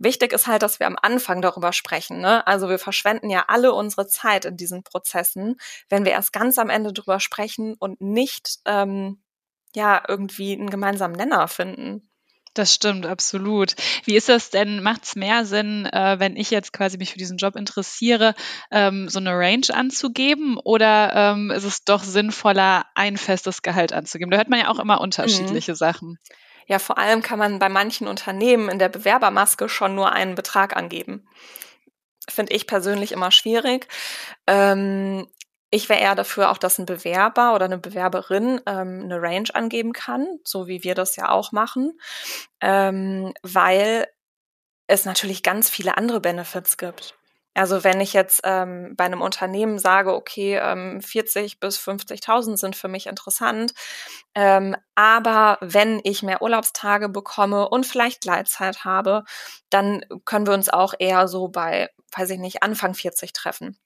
Wichtig 0.00 0.32
ist 0.32 0.46
halt, 0.46 0.62
dass 0.62 0.78
wir 0.78 0.86
am 0.86 0.96
Anfang 1.00 1.42
darüber 1.42 1.72
sprechen. 1.72 2.20
Ne? 2.20 2.46
Also 2.46 2.68
wir 2.68 2.78
verschwenden 2.78 3.30
ja 3.30 3.44
alle 3.48 3.72
unsere 3.72 4.06
Zeit 4.06 4.44
in 4.44 4.56
diesen 4.56 4.84
Prozessen, 4.84 5.56
wenn 5.88 6.04
wir 6.04 6.12
erst 6.12 6.32
ganz 6.32 6.58
am 6.58 6.70
Ende 6.70 6.92
drüber 6.92 7.18
sprechen 7.18 7.74
und 7.78 8.00
nicht 8.00 8.58
ähm, 8.64 9.22
ja 9.74 10.02
irgendwie 10.06 10.52
einen 10.52 10.70
gemeinsamen 10.70 11.16
Nenner 11.16 11.48
finden. 11.48 12.08
Das 12.54 12.74
stimmt, 12.74 13.06
absolut. 13.06 13.74
Wie 14.04 14.16
ist 14.16 14.28
das 14.28 14.50
denn? 14.50 14.82
Macht 14.82 15.04
es 15.04 15.16
mehr 15.16 15.44
Sinn, 15.44 15.86
äh, 15.86 16.16
wenn 16.18 16.36
ich 16.36 16.50
jetzt 16.50 16.72
quasi 16.72 16.98
mich 16.98 17.12
für 17.12 17.18
diesen 17.18 17.38
Job 17.38 17.56
interessiere, 17.56 18.34
ähm, 18.70 19.08
so 19.08 19.18
eine 19.18 19.32
Range 19.32 19.66
anzugeben 19.72 20.58
oder 20.58 21.12
ähm, 21.14 21.50
ist 21.50 21.64
es 21.64 21.84
doch 21.84 22.02
sinnvoller, 22.02 22.86
ein 22.94 23.16
festes 23.16 23.62
Gehalt 23.62 23.92
anzugeben? 23.92 24.30
Da 24.30 24.38
hört 24.38 24.48
man 24.48 24.60
ja 24.60 24.68
auch 24.68 24.78
immer 24.78 24.96
mhm. 24.96 25.02
unterschiedliche 25.02 25.72
mhm. 25.72 25.76
Sachen. 25.76 26.18
Ja, 26.66 26.78
vor 26.78 26.98
allem 26.98 27.22
kann 27.22 27.38
man 27.38 27.58
bei 27.58 27.68
manchen 27.68 28.06
Unternehmen 28.06 28.68
in 28.68 28.78
der 28.78 28.90
Bewerbermaske 28.90 29.68
schon 29.68 29.94
nur 29.94 30.12
einen 30.12 30.34
Betrag 30.34 30.76
angeben. 30.76 31.26
Finde 32.28 32.52
ich 32.54 32.66
persönlich 32.66 33.12
immer 33.12 33.30
schwierig. 33.30 33.88
Ähm, 34.46 35.26
ich 35.70 35.88
wäre 35.88 36.00
eher 36.00 36.14
dafür 36.14 36.50
auch, 36.50 36.58
dass 36.58 36.78
ein 36.78 36.86
Bewerber 36.86 37.54
oder 37.54 37.66
eine 37.66 37.78
Bewerberin 37.78 38.60
ähm, 38.66 39.02
eine 39.04 39.20
Range 39.20 39.48
angeben 39.52 39.92
kann, 39.92 40.26
so 40.44 40.66
wie 40.66 40.82
wir 40.82 40.94
das 40.94 41.16
ja 41.16 41.28
auch 41.28 41.52
machen, 41.52 41.98
ähm, 42.60 43.34
weil 43.42 44.06
es 44.86 45.04
natürlich 45.04 45.42
ganz 45.42 45.68
viele 45.68 45.96
andere 45.96 46.20
Benefits 46.20 46.78
gibt. 46.78 47.14
Also 47.54 47.82
wenn 47.82 48.00
ich 48.00 48.12
jetzt 48.12 48.42
ähm, 48.44 48.94
bei 48.96 49.04
einem 49.04 49.20
Unternehmen 49.20 49.80
sage, 49.80 50.14
okay, 50.14 50.56
ähm, 50.62 51.00
40 51.02 51.58
bis 51.58 51.76
50.000 51.78 52.56
sind 52.56 52.76
für 52.76 52.86
mich 52.86 53.06
interessant, 53.08 53.74
ähm, 54.34 54.76
aber 54.94 55.58
wenn 55.60 56.00
ich 56.04 56.22
mehr 56.22 56.40
Urlaubstage 56.40 57.08
bekomme 57.08 57.68
und 57.68 57.84
vielleicht 57.84 58.20
Gleitzeit 58.20 58.84
habe, 58.84 59.24
dann 59.70 60.04
können 60.24 60.46
wir 60.46 60.54
uns 60.54 60.68
auch 60.68 60.94
eher 60.98 61.26
so 61.26 61.48
bei, 61.48 61.90
weiß 62.16 62.30
ich 62.30 62.38
nicht, 62.38 62.62
Anfang 62.62 62.94
40 62.94 63.32
treffen. 63.32 63.76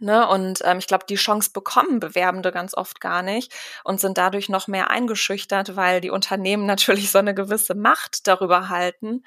Ne? 0.00 0.28
Und 0.28 0.60
ähm, 0.64 0.78
ich 0.78 0.86
glaube, 0.86 1.04
die 1.08 1.16
Chance 1.16 1.50
bekommen 1.52 2.00
Bewerbende 2.00 2.52
ganz 2.52 2.74
oft 2.74 3.00
gar 3.00 3.22
nicht 3.22 3.52
und 3.84 4.00
sind 4.00 4.18
dadurch 4.18 4.48
noch 4.48 4.68
mehr 4.68 4.90
eingeschüchtert, 4.90 5.76
weil 5.76 6.00
die 6.00 6.10
Unternehmen 6.10 6.66
natürlich 6.74 7.10
so 7.10 7.18
eine 7.18 7.34
gewisse 7.34 7.74
Macht 7.74 8.26
darüber 8.26 8.68
halten. 8.68 9.24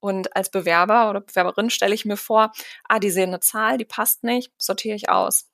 Und 0.00 0.36
als 0.36 0.50
Bewerber 0.50 1.10
oder 1.10 1.20
Bewerberin 1.20 1.70
stelle 1.70 1.94
ich 1.94 2.04
mir 2.04 2.16
vor, 2.16 2.52
ah, 2.84 2.98
die 2.98 3.10
sehen 3.10 3.30
eine 3.30 3.40
Zahl, 3.40 3.78
die 3.78 3.84
passt 3.84 4.24
nicht, 4.24 4.52
sortiere 4.58 4.96
ich 4.96 5.08
aus. 5.08 5.48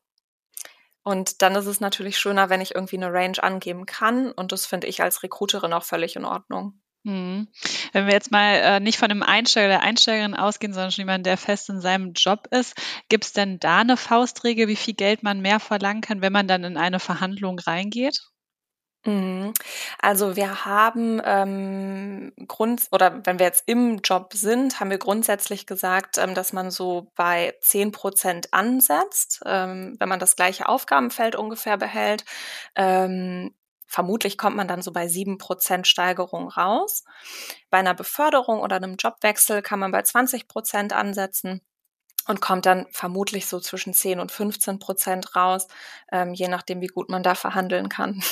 Und 1.05 1.43
dann 1.43 1.55
ist 1.57 1.67
es 1.67 1.81
natürlich 1.81 2.19
schöner, 2.19 2.49
wenn 2.49 2.61
ich 2.61 2.75
irgendwie 2.75 2.97
eine 2.97 3.13
Range 3.13 3.43
angeben 3.43 3.87
kann. 3.87 4.31
Und 4.33 4.53
das 4.53 4.67
finde 4.67 4.87
ich 4.87 5.03
als 5.03 5.23
Recruiterin 5.23 5.73
auch 5.73 5.85
völlig 5.85 6.17
in 6.17 6.25
Ordnung. 6.25 6.82
Mhm. 7.05 7.49
Wenn 7.93 8.07
wir 8.07 8.13
jetzt 8.13 8.31
mal 8.31 8.55
äh, 8.55 8.81
nicht 8.81 8.99
von 8.99 9.11
einem 9.11 9.23
Einsteiger 9.23 9.67
oder 9.67 9.81
Einsteigerin 9.81 10.35
ausgehen, 10.35 10.73
sondern 10.73 10.93
schon 10.93 11.03
jemand, 11.03 11.27
der 11.27 11.37
fest 11.37 11.69
in 11.69 11.81
seinem 11.81 12.13
Job 12.13 12.47
ist, 12.51 12.75
gibt 13.09 13.25
es 13.25 13.33
denn 13.33 13.59
da 13.59 13.81
eine 13.81 13.97
Faustregel, 13.97 14.69
wie 14.69 14.77
viel 14.77 14.95
Geld 14.95 15.23
man 15.23 15.41
mehr 15.41 15.59
verlangen 15.59 16.01
kann, 16.01 16.23
wenn 16.23 16.33
man 16.33 16.47
dann 16.47 16.65
in 16.65 16.77
eine 16.77 17.01
Verhandlung 17.01 17.59
reingeht? 17.59 18.21
Mhm. 19.05 19.53
Also 19.99 20.37
wir 20.37 20.65
haben 20.65 21.21
ähm, 21.25 22.33
Grund 22.47 22.87
oder 22.93 23.27
wenn 23.27 23.41
wir 23.41 23.47
jetzt 23.47 23.65
im 23.67 23.99
Job 23.99 24.33
sind, 24.33 24.79
haben 24.79 24.91
wir 24.91 24.99
grundsätzlich 24.99 25.67
gesagt, 25.67 26.19
ähm, 26.19 26.35
dass 26.35 26.53
man 26.53 26.71
so 26.71 27.11
bei 27.17 27.55
zehn 27.61 27.91
Prozent 27.91 28.53
ansetzt, 28.53 29.41
ähm, 29.45 29.97
wenn 29.99 30.09
man 30.09 30.21
das 30.21 30.37
gleiche 30.37 30.69
Aufgabenfeld 30.69 31.35
ungefähr 31.35 31.77
behält. 31.79 32.25
Ähm, 32.77 33.53
vermutlich 33.93 34.39
kommt 34.39 34.57
man 34.57 34.67
dann 34.67 34.81
so 34.81 34.91
bei 34.91 35.07
sieben 35.07 35.37
Prozent 35.37 35.87
Steigerung 35.87 36.49
raus. 36.49 37.05
Bei 37.69 37.77
einer 37.77 37.93
Beförderung 37.93 38.61
oder 38.61 38.77
einem 38.77 38.97
Jobwechsel 38.97 39.61
kann 39.61 39.79
man 39.79 39.93
bei 39.93 40.01
20 40.01 40.49
Prozent 40.49 40.95
ansetzen 40.95 41.61
und 42.27 42.41
kommt 42.41 42.65
dann 42.65 42.87
vermutlich 42.91 43.45
so 43.47 43.61
zwischen 43.61 43.93
10 43.93 44.19
und 44.19 44.33
15 44.33 44.79
Prozent 44.79 45.37
raus, 45.37 45.69
ähm, 46.11 46.33
je 46.33 46.49
nachdem, 46.49 46.81
wie 46.81 46.87
gut 46.87 47.11
man 47.11 47.23
da 47.23 47.35
verhandeln 47.35 47.91
kann. 47.91 48.23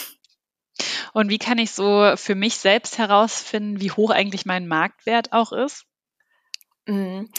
Und 1.13 1.29
wie 1.29 1.39
kann 1.39 1.59
ich 1.59 1.73
so 1.73 2.15
für 2.17 2.35
mich 2.35 2.57
selbst 2.57 2.97
herausfinden, 2.97 3.81
wie 3.81 3.91
hoch 3.91 4.11
eigentlich 4.11 4.47
mein 4.47 4.67
Marktwert 4.67 5.33
auch 5.33 5.53
ist? 5.53 5.85
Mhm. 6.87 7.31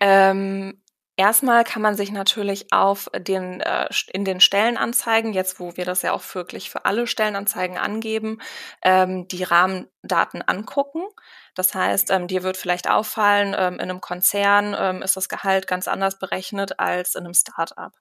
Ähm, 0.00 0.79
Erstmal 1.20 1.64
kann 1.64 1.82
man 1.82 1.96
sich 1.96 2.12
natürlich 2.12 2.72
auf 2.72 3.10
den, 3.14 3.60
äh, 3.60 3.86
in 4.10 4.24
den 4.24 4.40
Stellenanzeigen, 4.40 5.34
jetzt 5.34 5.60
wo 5.60 5.76
wir 5.76 5.84
das 5.84 6.00
ja 6.00 6.12
auch 6.12 6.22
wirklich 6.34 6.70
für 6.70 6.86
alle 6.86 7.06
Stellenanzeigen 7.06 7.76
angeben, 7.76 8.38
ähm, 8.82 9.28
die 9.28 9.42
Rahmendaten 9.42 10.40
angucken. 10.40 11.02
Das 11.54 11.74
heißt, 11.74 12.10
ähm, 12.10 12.26
dir 12.26 12.42
wird 12.42 12.56
vielleicht 12.56 12.88
auffallen, 12.88 13.54
ähm, 13.54 13.74
in 13.74 13.80
einem 13.80 14.00
Konzern 14.00 14.74
ähm, 14.78 15.02
ist 15.02 15.14
das 15.14 15.28
Gehalt 15.28 15.66
ganz 15.66 15.88
anders 15.88 16.18
berechnet 16.18 16.78
als 16.78 17.14
in 17.14 17.24
einem 17.24 17.34
Start-up 17.34 17.92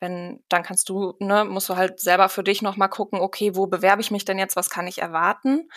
wenn, 0.00 0.42
dann 0.48 0.62
kannst 0.62 0.88
du, 0.88 1.14
ne, 1.18 1.44
musst 1.44 1.68
du 1.68 1.76
halt 1.76 2.00
selber 2.00 2.28
für 2.28 2.44
dich 2.44 2.62
nochmal 2.62 2.88
gucken, 2.88 3.20
okay, 3.20 3.56
wo 3.56 3.66
bewerbe 3.66 4.00
ich 4.00 4.10
mich 4.10 4.24
denn 4.24 4.38
jetzt, 4.38 4.56
was 4.56 4.70
kann 4.70 4.86
ich 4.86 5.00
erwarten 5.00 5.68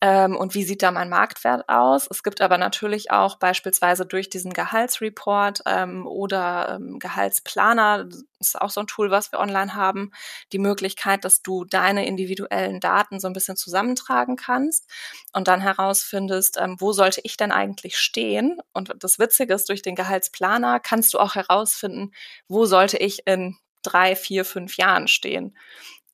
ähm, 0.00 0.36
und 0.36 0.54
wie 0.54 0.64
sieht 0.64 0.82
da 0.82 0.90
mein 0.90 1.08
Marktwert 1.08 1.68
aus. 1.68 2.06
Es 2.10 2.22
gibt 2.22 2.40
aber 2.40 2.58
natürlich 2.58 3.10
auch 3.10 3.38
beispielsweise 3.38 4.06
durch 4.06 4.28
diesen 4.30 4.52
Gehaltsreport 4.52 5.62
ähm, 5.66 6.06
oder 6.06 6.76
ähm, 6.80 6.98
Gehaltsplaner, 6.98 8.08
ist 8.40 8.60
auch 8.60 8.70
so 8.70 8.80
ein 8.80 8.86
Tool, 8.86 9.10
was 9.10 9.32
wir 9.32 9.38
online 9.38 9.74
haben, 9.74 10.10
die 10.52 10.58
Möglichkeit, 10.58 11.24
dass 11.24 11.42
du 11.42 11.64
deine 11.64 12.06
individuellen 12.06 12.80
Daten 12.80 13.20
so 13.20 13.26
ein 13.26 13.32
bisschen 13.32 13.56
zusammentragen 13.56 14.36
kannst 14.36 14.88
und 15.32 15.48
dann 15.48 15.60
herausfindest, 15.60 16.56
ähm, 16.58 16.76
wo 16.78 16.92
sollte 16.92 17.20
ich 17.22 17.36
denn 17.36 17.52
eigentlich 17.52 17.98
stehen. 17.98 18.58
Und 18.72 18.92
das 18.98 19.18
Witzige 19.18 19.54
ist, 19.54 19.68
durch 19.68 19.82
den 19.82 19.94
Gehaltsplaner 19.94 20.80
kannst 20.80 21.14
du 21.14 21.18
auch 21.18 21.34
herausfinden, 21.34 22.12
wo 22.48 22.64
sollte 22.64 22.96
ich 22.96 23.26
in 23.26 23.56
drei, 23.82 24.16
vier, 24.16 24.44
fünf 24.44 24.76
Jahren 24.76 25.08
stehen. 25.08 25.56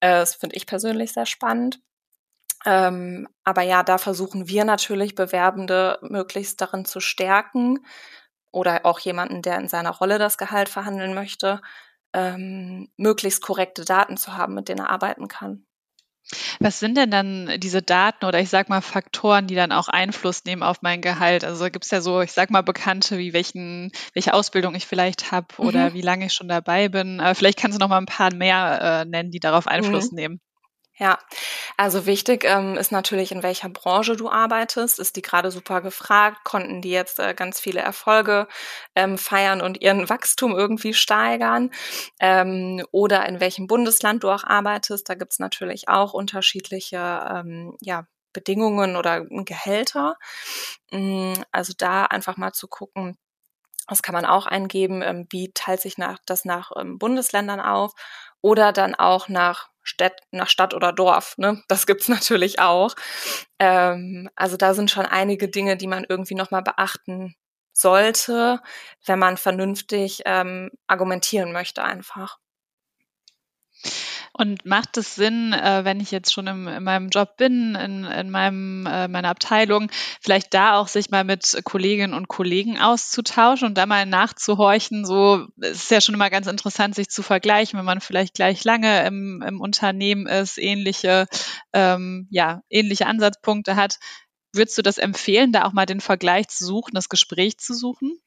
Äh, 0.01 0.11
das 0.11 0.35
finde 0.35 0.57
ich 0.57 0.67
persönlich 0.67 1.13
sehr 1.13 1.27
spannend. 1.27 1.81
Ähm, 2.65 3.29
aber 3.45 3.63
ja, 3.63 3.83
da 3.85 3.99
versuchen 3.99 4.49
wir 4.49 4.65
natürlich 4.65 5.15
Bewerbende 5.15 5.99
möglichst 6.03 6.61
darin 6.61 6.85
zu 6.85 7.01
stärken 7.01 7.85
oder 8.51 8.85
auch 8.85 8.99
jemanden, 9.01 9.43
der 9.43 9.59
in 9.59 9.69
seiner 9.69 9.91
Rolle 9.91 10.19
das 10.19 10.39
Gehalt 10.39 10.69
verhandeln 10.69 11.15
möchte, 11.15 11.61
ähm, 12.13 12.89
möglichst 12.97 13.43
korrekte 13.43 13.85
Daten 13.85 14.17
zu 14.17 14.37
haben, 14.37 14.55
mit 14.55 14.69
denen 14.69 14.81
er 14.81 14.91
arbeiten 14.91 15.29
kann. 15.29 15.67
Was 16.59 16.81
sind 16.81 16.97
denn 16.97 17.11
dann 17.11 17.53
diese 17.59 17.83
Daten 17.83 18.25
oder 18.25 18.41
ich 18.41 18.49
sag 18.49 18.69
mal 18.69 18.81
Faktoren, 18.81 19.47
die 19.47 19.55
dann 19.55 19.71
auch 19.71 19.89
Einfluss 19.89 20.45
nehmen 20.45 20.65
auf 20.65 20.83
mein 20.83 21.01
Gehalt? 21.01 21.45
Also 21.45 21.67
gibt 21.67 21.85
es 21.85 21.91
ja 21.93 22.01
so, 22.01 22.21
ich 22.21 22.33
sag 22.33 22.51
mal 22.51 22.63
Bekannte, 22.63 23.19
wie 23.19 23.33
welchen, 23.33 23.93
welche 24.13 24.35
Ausbildung 24.35 24.75
ich 24.75 24.87
vielleicht 24.87 25.31
habe 25.31 25.47
oder 25.59 25.91
mhm. 25.91 25.95
wie 25.95 26.03
lange 26.03 26.27
ich 26.27 26.33
schon 26.33 26.49
dabei 26.49 26.89
bin. 26.89 27.21
Aber 27.21 27.35
vielleicht 27.37 27.59
kannst 27.59 27.79
du 27.79 27.81
noch 27.81 27.89
mal 27.89 27.99
ein 27.99 28.07
paar 28.07 28.35
mehr 28.35 28.81
äh, 28.83 29.05
nennen, 29.05 29.31
die 29.31 29.39
darauf 29.39 29.69
Einfluss 29.69 30.11
mhm. 30.11 30.17
nehmen. 30.17 30.41
Ja, 30.99 31.19
also 31.77 32.07
wichtig 32.07 32.45
ähm, 32.45 32.77
ist 32.79 32.91
natürlich, 32.91 33.31
in 33.31 33.43
welcher 33.43 33.69
Branche 33.69 34.17
du 34.17 34.31
arbeitest. 34.31 34.99
Ist 34.99 35.17
die 35.17 35.23
gerade 35.23 35.51
super 35.51 35.83
gefragt? 35.83 36.39
Konnten 36.45 36.81
die 36.81 36.91
jetzt 36.91 37.19
äh, 37.19 37.35
ganz 37.35 37.61
viele 37.61 37.81
Erfolge 37.81 38.49
ähm, 38.95 39.19
feiern 39.19 39.61
und 39.61 39.83
ihren 39.83 40.09
Wachstum 40.09 40.57
irgendwie 40.57 40.95
steigern? 40.95 41.71
Ähm, 42.19 42.83
oder 42.93 43.27
in 43.29 43.41
welchem 43.41 43.67
Bundesland 43.67 44.25
du 44.25 44.31
auch 44.31 44.45
arbeitest? 44.45 45.09
Da 45.09 45.15
gibt's 45.15 45.39
natürlich 45.39 45.89
auch 45.89 46.15
unterschiedliche 46.15 46.97
ähm, 46.99 47.77
ja, 47.83 48.07
Bedingungen 48.33 48.97
oder 48.97 49.23
Gehälter. 49.27 50.17
Mm, 50.93 51.35
also 51.53 51.75
da 51.77 52.05
einfach 52.07 52.37
mal 52.39 52.53
zu 52.53 52.69
gucken, 52.69 53.19
das 53.89 54.03
kann 54.03 54.15
man 54.15 54.25
auch 54.27 54.47
eingeben, 54.47 55.03
ähm, 55.03 55.27
wie 55.31 55.53
teilt 55.53 55.81
sich 55.81 55.99
nach, 55.99 56.19
das 56.27 56.45
nach 56.45 56.73
ähm, 56.77 56.99
Bundesländern 56.99 57.61
auf 57.61 57.93
oder 58.43 58.73
dann 58.73 58.95
auch 58.95 59.29
nach 59.29 59.69
Stadt, 59.87 60.21
nach 60.31 60.49
Stadt 60.49 60.75
oder 60.75 60.93
Dorf. 60.93 61.39
Ne? 61.39 61.63
Das 61.69 61.87
gibt's 61.87 62.09
natürlich 62.09 62.59
auch. 62.61 62.95
Ähm, 63.59 64.29
also 64.37 64.57
da 64.57 64.75
sind 64.75 64.91
schon 64.91 65.07
einige 65.07 65.49
Dinge, 65.49 65.77
die 65.77 65.87
man 65.87 66.05
irgendwie 66.09 66.35
nochmal 66.35 66.63
beachten 66.63 67.35
sollte, 67.73 68.61
wenn 69.05 69.19
man 69.19 69.37
vernünftig 69.37 70.23
ähm, 70.25 70.71
argumentieren 70.87 71.53
möchte 71.53 71.83
einfach. 71.85 72.39
Und 74.39 74.67
macht 74.67 74.99
es 74.99 75.15
Sinn, 75.15 75.55
äh, 75.55 75.85
wenn 75.85 75.99
ich 75.99 76.11
jetzt 76.11 76.31
schon 76.31 76.47
im, 76.47 76.69
in 76.69 76.85
meinem 76.85 77.09
Job 77.09 77.39
bin, 77.39 77.75
in, 77.75 78.05
in 78.05 78.31
meinem, 78.31 78.85
äh, 78.85 79.09
meiner 79.09 79.31
Abteilung, 79.31 79.91
vielleicht 80.21 80.53
da 80.53 80.77
auch 80.77 80.89
sich 80.89 81.09
mal 81.09 81.25
mit 81.25 81.59
Kolleginnen 81.65 82.13
und 82.13 82.29
Kollegen 82.29 82.79
auszutauschen 82.79 83.69
und 83.69 83.79
da 83.79 83.87
mal 83.87 84.05
nachzuhorchen? 84.05 85.07
So, 85.07 85.47
es 85.59 85.85
ist 85.85 85.91
ja 85.91 86.03
schon 86.03 86.15
immer 86.15 86.29
ganz 86.29 86.49
interessant, 86.49 86.95
sich 86.95 87.09
zu 87.09 87.23
vergleichen, 87.23 87.79
wenn 87.79 87.87
man 87.87 88.03
vielleicht 88.03 88.35
gleich 88.35 88.63
lange 88.65 89.07
im, 89.07 89.41
im 89.41 89.59
Unternehmen 89.63 90.27
ist, 90.27 90.59
ähnliche, 90.59 91.29
ähm, 91.73 92.29
ja, 92.31 92.61
ähnliche 92.69 93.07
Ansatzpunkte 93.07 93.75
hat. 93.75 93.99
Würdest 94.53 94.77
du 94.77 94.83
das 94.83 94.99
empfehlen, 94.99 95.53
da 95.53 95.65
auch 95.65 95.73
mal 95.73 95.87
den 95.87 96.01
Vergleich 96.01 96.49
zu 96.49 96.67
suchen, 96.67 96.91
das 96.93 97.09
Gespräch 97.09 97.57
zu 97.57 97.73
suchen? 97.73 98.19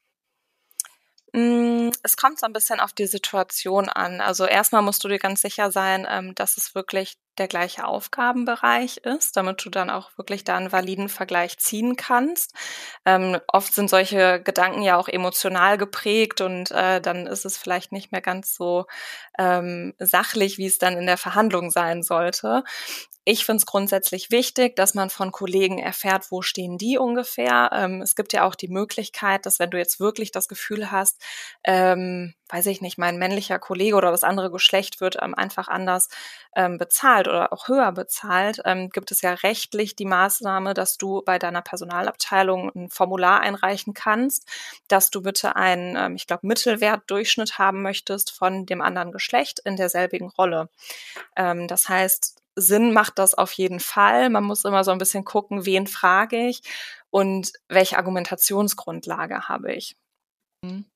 Mm, 1.34 1.90
es 2.04 2.18
kommt 2.18 2.40
so 2.40 2.46
ein 2.46 2.54
bisschen 2.54 2.80
auf 2.80 2.94
die 2.94 3.06
Situation 3.08 3.90
an. 3.90 4.22
Also 4.22 4.46
erstmal 4.46 4.82
musst 4.82 5.04
du 5.04 5.08
dir 5.08 5.20
ganz 5.20 5.42
sicher 5.42 5.72
sein, 5.72 6.08
ähm, 6.10 6.34
dass 6.36 6.58
es 6.58 6.74
wirklich 6.76 7.18
der 7.40 7.48
gleiche 7.48 7.86
Aufgabenbereich 7.86 8.98
ist, 8.98 9.38
damit 9.38 9.64
du 9.66 9.70
dann 9.70 9.90
auch 9.90 10.12
wirklich 10.18 10.44
da 10.44 10.58
einen 10.58 10.72
validen 10.72 11.10
Vergleich 11.10 11.58
ziehen 11.58 11.96
kannst. 11.96 12.54
Ähm, 13.06 13.40
oft 13.48 13.74
sind 13.74 13.90
solche 13.90 14.42
Gedanken 14.42 14.82
ja 14.82 14.98
auch 14.98 15.08
emotional 15.08 15.78
geprägt 15.78 16.42
und 16.42 16.72
äh, 16.72 17.02
dann 17.02 17.26
ist 17.26 17.46
es 17.46 17.58
vielleicht 17.58 17.92
nicht 17.92 18.12
mehr 18.12 18.22
ganz 18.22 18.54
so 18.54 18.86
ähm, 19.38 19.94
sachlich, 20.00 20.58
wie 20.58 20.68
es 20.68 20.78
dann 20.78 20.98
in 20.98 21.06
der 21.06 21.18
Verhandlung 21.18 21.72
sein 21.72 22.04
sollte. 22.04 22.64
Ich 23.32 23.46
finde 23.46 23.58
es 23.58 23.68
grundsätzlich 23.68 24.32
wichtig, 24.32 24.76
dass 24.76 24.96
man 24.96 25.12
von 25.12 25.32
Kollegen 25.32 25.78
erfährt, 25.78 26.32
wo 26.32 26.42
stehen 26.42 26.80
die 26.80 26.98
ungefähr. 26.98 27.70
Ähm, 27.74 28.02
es 28.02 28.16
gibt 28.16 28.34
ja 28.34 28.44
auch 28.44 28.56
die 28.56 28.70
Möglichkeit, 28.70 29.46
dass 29.46 29.60
wenn 29.60 29.70
du 29.70 29.78
jetzt 29.78 30.00
wirklich 30.00 30.32
das 30.32 30.48
Gefühl 30.48 30.90
hast, 30.90 31.22
ähm, 31.64 32.34
weiß 32.48 32.66
ich 32.66 32.82
nicht, 32.82 32.98
mein 32.98 33.20
männlicher 33.20 33.60
Kollege 33.60 33.96
oder 33.96 34.10
das 34.10 34.24
andere 34.24 34.50
Geschlecht 34.50 35.00
wird 35.00 35.18
ähm, 35.22 35.36
einfach 35.36 35.68
anders 35.68 36.10
ähm, 36.56 36.80
bezahlt 36.80 37.28
oder 37.30 37.54
auch 37.54 37.68
höher 37.68 37.92
bezahlt, 37.92 38.62
ähm, 38.66 38.90
gibt 38.90 39.12
es 39.12 39.22
ja 39.22 39.34
rechtlich 39.34 39.96
die 39.96 40.06
Maßnahme, 40.06 40.74
dass 40.74 40.98
du 40.98 41.22
bei 41.24 41.40
deiner 41.40 41.62
Personalabteilung 41.62 42.72
ein 42.76 42.90
Formular 42.90 43.42
einreichen 43.42 43.94
kannst, 43.94 44.48
dass 44.88 45.12
du 45.12 45.22
bitte 45.22 45.56
einen, 45.56 45.96
ähm, 45.96 46.16
ich 46.16 46.28
glaube, 46.28 46.48
Mittelwertdurchschnitt 46.48 47.58
haben 47.58 47.82
möchtest 47.82 48.32
von 48.32 48.66
dem 48.66 48.82
anderen 48.82 49.12
Geschlecht 49.12 49.60
in 49.64 49.76
derselbigen 49.76 50.30
Rolle. 50.30 50.70
Ähm, 51.36 51.68
das 51.68 51.90
heißt, 51.90 52.42
Sinn 52.56 52.94
macht 52.94 53.20
das 53.20 53.36
auf 53.36 53.52
jeden 53.54 53.80
Fall. 53.80 54.30
Man 54.30 54.44
muss 54.44 54.66
immer 54.66 54.84
so 54.84 54.92
ein 54.92 54.98
bisschen 54.98 55.26
gucken, 55.26 55.66
wen 55.66 55.88
frage 55.88 56.48
ich 56.48 56.62
und 57.10 57.54
welche 57.70 57.98
Argumentationsgrundlage 57.98 59.48
habe 59.48 59.74
ich. 59.74 59.96
Mhm. 60.64 60.89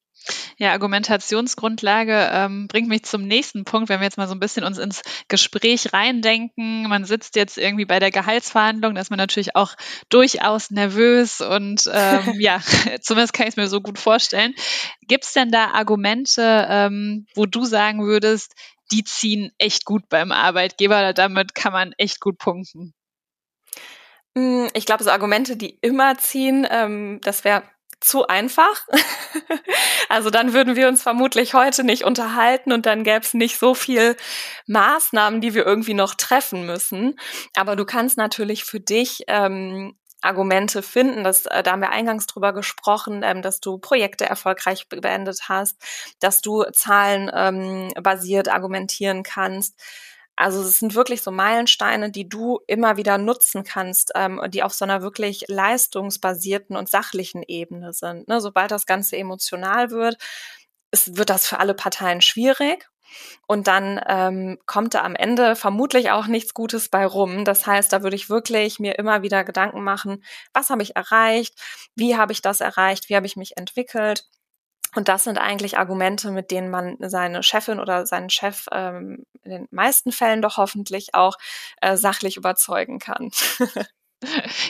Ja, 0.58 0.72
Argumentationsgrundlage 0.72 2.30
ähm, 2.32 2.68
bringt 2.68 2.88
mich 2.88 3.03
zum 3.03 3.24
nächsten 3.24 3.65
Punkt, 3.65 3.89
wenn 3.89 4.00
wir 4.00 4.06
jetzt 4.06 4.18
mal 4.18 4.27
so 4.27 4.34
ein 4.34 4.39
bisschen 4.39 4.63
uns 4.63 4.77
ins 4.77 5.01
Gespräch 5.27 5.94
reindenken. 5.94 6.88
Man 6.88 7.06
sitzt 7.06 7.36
jetzt 7.36 7.58
irgendwie 7.58 7.86
bei 7.86 8.00
der 8.00 8.12
Gehaltsverhandlung, 8.12 8.96
da 8.96 9.01
ist 9.01 9.10
man 9.10 9.18
natürlich 9.18 9.56
auch 9.56 9.75
durchaus 10.10 10.72
nervös 10.72 11.42
und 11.42 11.89
ähm, 11.92 12.36
ja, 12.39 12.62
zumindest 13.01 13.34
kann 13.34 13.48
ich 13.48 13.53
es 13.53 13.58
mir 13.58 13.68
so 13.68 13.82
gut 13.82 14.00
vorstellen. 14.00 14.53
Gibt 15.08 15.25
es 15.25 15.34
denn 15.34 15.51
da 15.51 15.72
Argumente, 15.72 16.68
ähm, 16.70 17.25
wo 17.36 17.46
du 17.46 17.65
sagen 17.65 18.06
würdest, 18.06 18.53
die 18.92 19.03
ziehen 19.03 19.51
echt 19.58 19.86
gut 19.86 20.08
beim 20.10 20.32
Arbeitgeber. 20.32 21.13
Damit 21.13 21.56
kann 21.56 21.74
man 21.74 21.94
echt 21.98 22.20
gut 22.20 22.38
punkten. 22.38 22.94
Hm, 24.36 24.70
ich 24.74 24.86
glaube, 24.86 25.03
so 25.03 25.12
Argumente, 25.12 25.58
die 25.58 25.77
immer 25.82 26.18
ziehen, 26.18 26.68
ähm, 26.70 27.20
das 27.24 27.44
wäre 27.44 27.63
zu 28.04 28.28
einfach. 28.28 28.86
also 30.10 30.30
dann 30.30 30.54
würden 30.54 30.76
wir 30.76 30.88
uns 30.88 31.02
vermutlich 31.02 31.54
heute 31.54 31.84
nicht 31.84 32.04
unterhalten 32.04 32.72
und 32.72 32.86
dann 32.86 33.04
gäbe 33.04 33.22
es 33.22 33.34
nicht 33.34 33.58
so 33.58 33.74
viel 33.74 34.16
Maßnahmen, 34.68 35.42
die 35.42 35.54
wir 35.54 35.66
irgendwie 35.66 35.94
noch 35.94 36.16
treffen 36.16 36.66
müssen. 36.66 37.20
Aber 37.56 37.76
du 37.76 37.86
kannst 37.86 38.18
natürlich 38.18 38.64
für 38.64 38.80
dich 38.80 39.24
ähm, 39.28 39.96
Argumente 40.24 40.82
finden. 40.82 41.24
Das, 41.24 41.46
äh, 41.46 41.64
da 41.64 41.72
haben 41.72 41.82
wir 41.82 41.92
eingangs 41.92 42.28
drüber 42.28 42.54
gesprochen, 42.54 43.22
ähm, 43.24 43.42
dass 43.42 43.60
du 43.60 43.78
Projekte 43.78 44.26
erfolgreich 44.26 44.88
beendet 44.90 45.50
hast, 45.50 45.78
dass 46.20 46.42
du 46.42 46.64
Zahlen 46.72 47.30
ähm, 47.34 47.92
argumentieren 47.96 49.24
kannst. 49.24 49.80
Also 50.36 50.62
es 50.62 50.80
sind 50.80 50.96
wirklich 50.96 51.22
so 51.22 51.32
Meilensteine, 51.32 52.12
die 52.12 52.28
du 52.28 52.60
immer 52.68 52.98
wieder 52.98 53.18
nutzen 53.18 53.63
kannst, 53.63 54.12
ähm, 54.16 54.42
die 54.50 54.63
auf 54.63 54.74
so 54.74 54.86
einer 54.86 55.02
wirklich 55.04 55.46
leistungsbasierten 55.48 56.75
und 56.75 56.90
sachlichen 56.90 57.44
Ebene 57.48 57.94
sind. 57.94 58.28
Ne? 58.28 58.42
Sobald 58.42 58.72
das 58.72 58.86
Ganze 58.88 59.18
emotional 59.18 59.92
wird, 59.92 60.18
es 60.92 61.16
wird 61.18 61.30
das 61.30 61.48
für 61.48 61.60
alle 61.60 61.74
Parteien 61.75 62.22
schwierig. 62.22 62.88
und 63.48 63.68
dann 63.68 64.02
ähm, 64.08 64.60
kommt 64.66 64.94
da 64.96 65.02
am 65.04 65.16
Ende 65.16 65.56
vermutlich 65.56 66.12
auch 66.12 66.28
nichts 66.28 66.54
Gutes 66.54 66.90
bei 66.90 67.06
rum. 67.06 67.46
Das 67.46 67.66
heißt, 67.68 67.92
da 67.94 68.04
würde 68.04 68.16
ich 68.16 68.30
wirklich 68.30 68.80
mir 68.80 68.98
immer 69.00 69.22
wieder 69.24 69.44
Gedanken 69.44 69.84
machen, 69.84 70.24
was 70.54 70.70
habe 70.70 70.84
ich 70.84 70.96
erreicht, 70.96 71.56
wie 71.96 72.18
habe 72.18 72.32
ich 72.34 72.42
das 72.42 72.62
erreicht, 72.62 73.10
wie 73.10 73.16
habe 73.16 73.25
ich 73.28 73.36
mich 73.36 73.58
entwickelt. 73.58 74.25
Und 74.96 75.08
das 75.08 75.24
sind 75.24 75.38
eigentlich 75.38 75.78
Argumente, 75.78 76.32
mit 76.32 76.52
denen 76.52 76.70
man 76.70 76.98
seine 77.00 77.44
Chefin 77.44 77.80
oder 77.80 78.06
seinen 78.06 78.30
Chef 78.30 78.68
ähm, 78.72 79.26
in 79.44 79.52
den 79.52 79.68
meisten 79.72 80.12
Fällen 80.12 80.42
doch 80.42 80.58
hoffentlich 80.58 81.14
auch 81.14 81.38
äh, 81.82 81.98
sachlich 81.98 82.38
überzeugen 82.38 83.00
kann. 83.00 83.32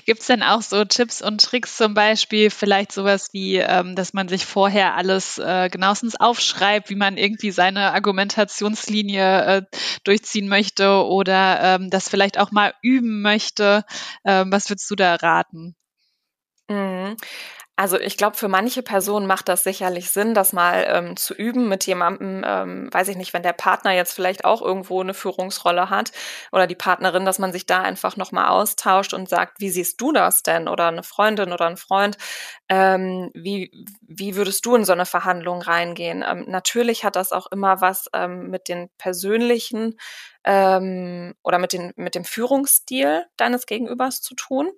Gibt 0.06 0.22
es 0.22 0.28
denn 0.28 0.44
auch 0.44 0.62
so 0.62 0.84
Tipps 0.84 1.22
und 1.22 1.42
Tricks 1.42 1.78
zum 1.78 1.94
Beispiel, 1.94 2.50
vielleicht 2.50 2.92
sowas 2.92 3.30
wie, 3.34 3.58
ähm, 3.58 3.96
dass 3.96 4.14
man 4.14 4.28
sich 4.28 4.46
vorher 4.46 4.96
alles 4.96 5.38
äh, 5.38 5.70
genauestens 5.70 6.20
aufschreibt, 6.20 6.90
wie 6.90 6.96
man 6.96 7.18
irgendwie 7.18 7.52
seine 7.52 7.94
Argumentationslinie 7.94 9.46
äh, 9.46 9.62
durchziehen 10.04 10.48
möchte 10.48 11.06
oder 11.06 11.60
ähm, 11.62 11.90
das 11.90 12.10
vielleicht 12.10 12.40
auch 12.40 12.52
mal 12.52 12.74
üben 12.82 13.22
möchte? 13.22 13.86
Ähm, 14.26 14.52
was 14.52 14.70
würdest 14.70 14.90
du 14.90 14.96
da 14.96 15.16
raten? 15.16 15.76
Mhm. 16.70 17.18
Also 17.76 18.00
ich 18.00 18.18
glaube, 18.18 18.38
für 18.38 18.48
manche 18.48 18.84
Personen 18.84 19.26
macht 19.26 19.50
das 19.50 19.64
sicherlich 19.64 20.12
Sinn, 20.12 20.36
das 20.36 20.54
mal 20.54 20.86
ähm, 20.88 21.18
zu 21.18 21.34
üben 21.34 21.68
mit 21.68 21.88
jemandem, 21.88 22.44
ähm, 22.46 22.90
weiß 22.94 23.08
ich 23.08 23.18
nicht, 23.18 23.34
wenn 23.34 23.42
der 23.42 23.54
Partner 23.54 23.92
jetzt 23.94 24.14
vielleicht 24.14 24.46
auch 24.46 24.62
irgendwo 24.62 25.02
eine 25.02 25.16
Führungsrolle 25.16 25.90
hat 25.90 26.12
oder 26.52 26.68
die 26.68 26.76
Partnerin, 26.76 27.26
dass 27.26 27.40
man 27.40 27.52
sich 27.52 27.66
da 27.66 27.82
einfach 27.82 28.16
nochmal 28.16 28.50
austauscht 28.50 29.16
und 29.16 29.28
sagt, 29.28 29.60
wie 29.60 29.72
siehst 29.72 30.00
du 30.00 30.12
das 30.12 30.44
denn? 30.44 30.68
Oder 30.68 30.88
eine 30.88 31.02
Freundin 31.02 31.52
oder 31.52 31.66
ein 31.66 31.78
Freund, 31.78 32.16
ähm, 32.70 33.32
wie, 33.34 33.72
wie 34.02 34.36
würdest 34.36 34.64
du 34.68 34.76
in 34.76 34.86
so 34.86 34.94
eine 34.94 35.08
Verhandlung 35.08 35.64
reingehen? 35.64 36.24
Ähm, 36.28 36.46
natürlich 36.48 37.04
hat 37.04 37.16
das 37.16 37.32
auch 37.32 37.48
immer 37.52 37.82
was 37.82 38.08
ähm, 38.14 38.52
mit 38.52 38.68
den 38.68 38.90
persönlichen 39.00 39.98
ähm, 40.44 41.34
oder 41.44 41.58
mit, 41.58 41.74
den, 41.74 41.92
mit 41.96 42.14
dem 42.14 42.24
Führungsstil 42.24 43.26
deines 43.36 43.66
Gegenübers 43.66 44.22
zu 44.22 44.36
tun. 44.36 44.72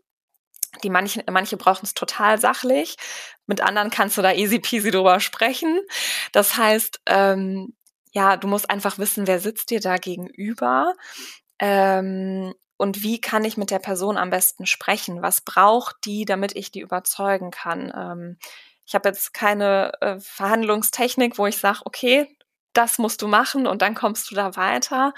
Die 0.84 0.90
manche, 0.90 1.24
manche 1.30 1.58
brauchen 1.58 1.86
es 1.86 1.94
total 1.94 2.40
sachlich, 2.40 2.98
mit 3.48 3.62
anderen 3.62 3.90
kannst 3.90 4.18
du 4.18 4.22
da 4.22 4.34
easy 4.34 4.60
peasy 4.60 4.92
drüber 4.92 5.20
sprechen. 5.20 5.80
Das 6.32 6.58
heißt, 6.58 7.02
ähm, 7.06 7.76
ja, 8.12 8.38
du 8.38 8.48
musst 8.48 8.70
einfach 8.70 8.98
wissen, 8.98 9.28
wer 9.28 9.40
sitzt 9.40 9.70
dir 9.70 9.82
da 9.82 9.98
gegenüber 9.98 10.94
ähm, 11.60 12.54
und 12.78 13.04
wie 13.04 13.22
kann 13.22 13.46
ich 13.46 13.58
mit 13.58 13.72
der 13.72 13.80
Person 13.80 14.18
am 14.18 14.30
besten 14.30 14.66
sprechen? 14.66 15.22
Was 15.22 15.42
braucht 15.42 15.98
die, 16.06 16.26
damit 16.26 16.56
ich 16.56 16.72
die 16.72 16.82
überzeugen 16.82 17.52
kann? 17.52 17.94
Ähm, 17.96 18.38
ich 18.86 18.96
habe 18.96 19.10
jetzt 19.10 19.34
keine 19.34 19.94
äh, 20.02 20.20
Verhandlungstechnik, 20.20 21.38
wo 21.38 21.48
ich 21.48 21.58
sage, 21.58 21.80
okay, 21.86 22.28
das 22.78 22.98
musst 22.98 23.22
du 23.22 23.28
machen 23.28 23.68
und 23.68 23.82
dann 23.82 23.96
kommst 23.96 24.30
du 24.30 24.36
da 24.36 24.56
weiter. 24.56 25.14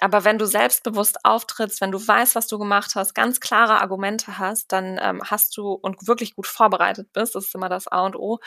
Aber 0.00 0.24
wenn 0.24 0.38
du 0.38 0.46
selbstbewusst 0.46 1.24
auftrittst, 1.24 1.80
wenn 1.80 1.92
du 1.92 2.06
weißt, 2.06 2.34
was 2.34 2.46
du 2.46 2.58
gemacht 2.58 2.94
hast, 2.94 3.14
ganz 3.14 3.40
klare 3.40 3.80
Argumente 3.80 4.38
hast, 4.38 4.72
dann 4.72 4.98
ähm, 5.00 5.22
hast 5.24 5.56
du 5.56 5.72
und 5.72 6.06
wirklich 6.06 6.34
gut 6.34 6.46
vorbereitet 6.46 7.12
bist, 7.12 7.34
das 7.34 7.46
ist 7.46 7.54
immer 7.54 7.68
das 7.68 7.88
A 7.88 8.04
und 8.06 8.16
O, 8.16 8.38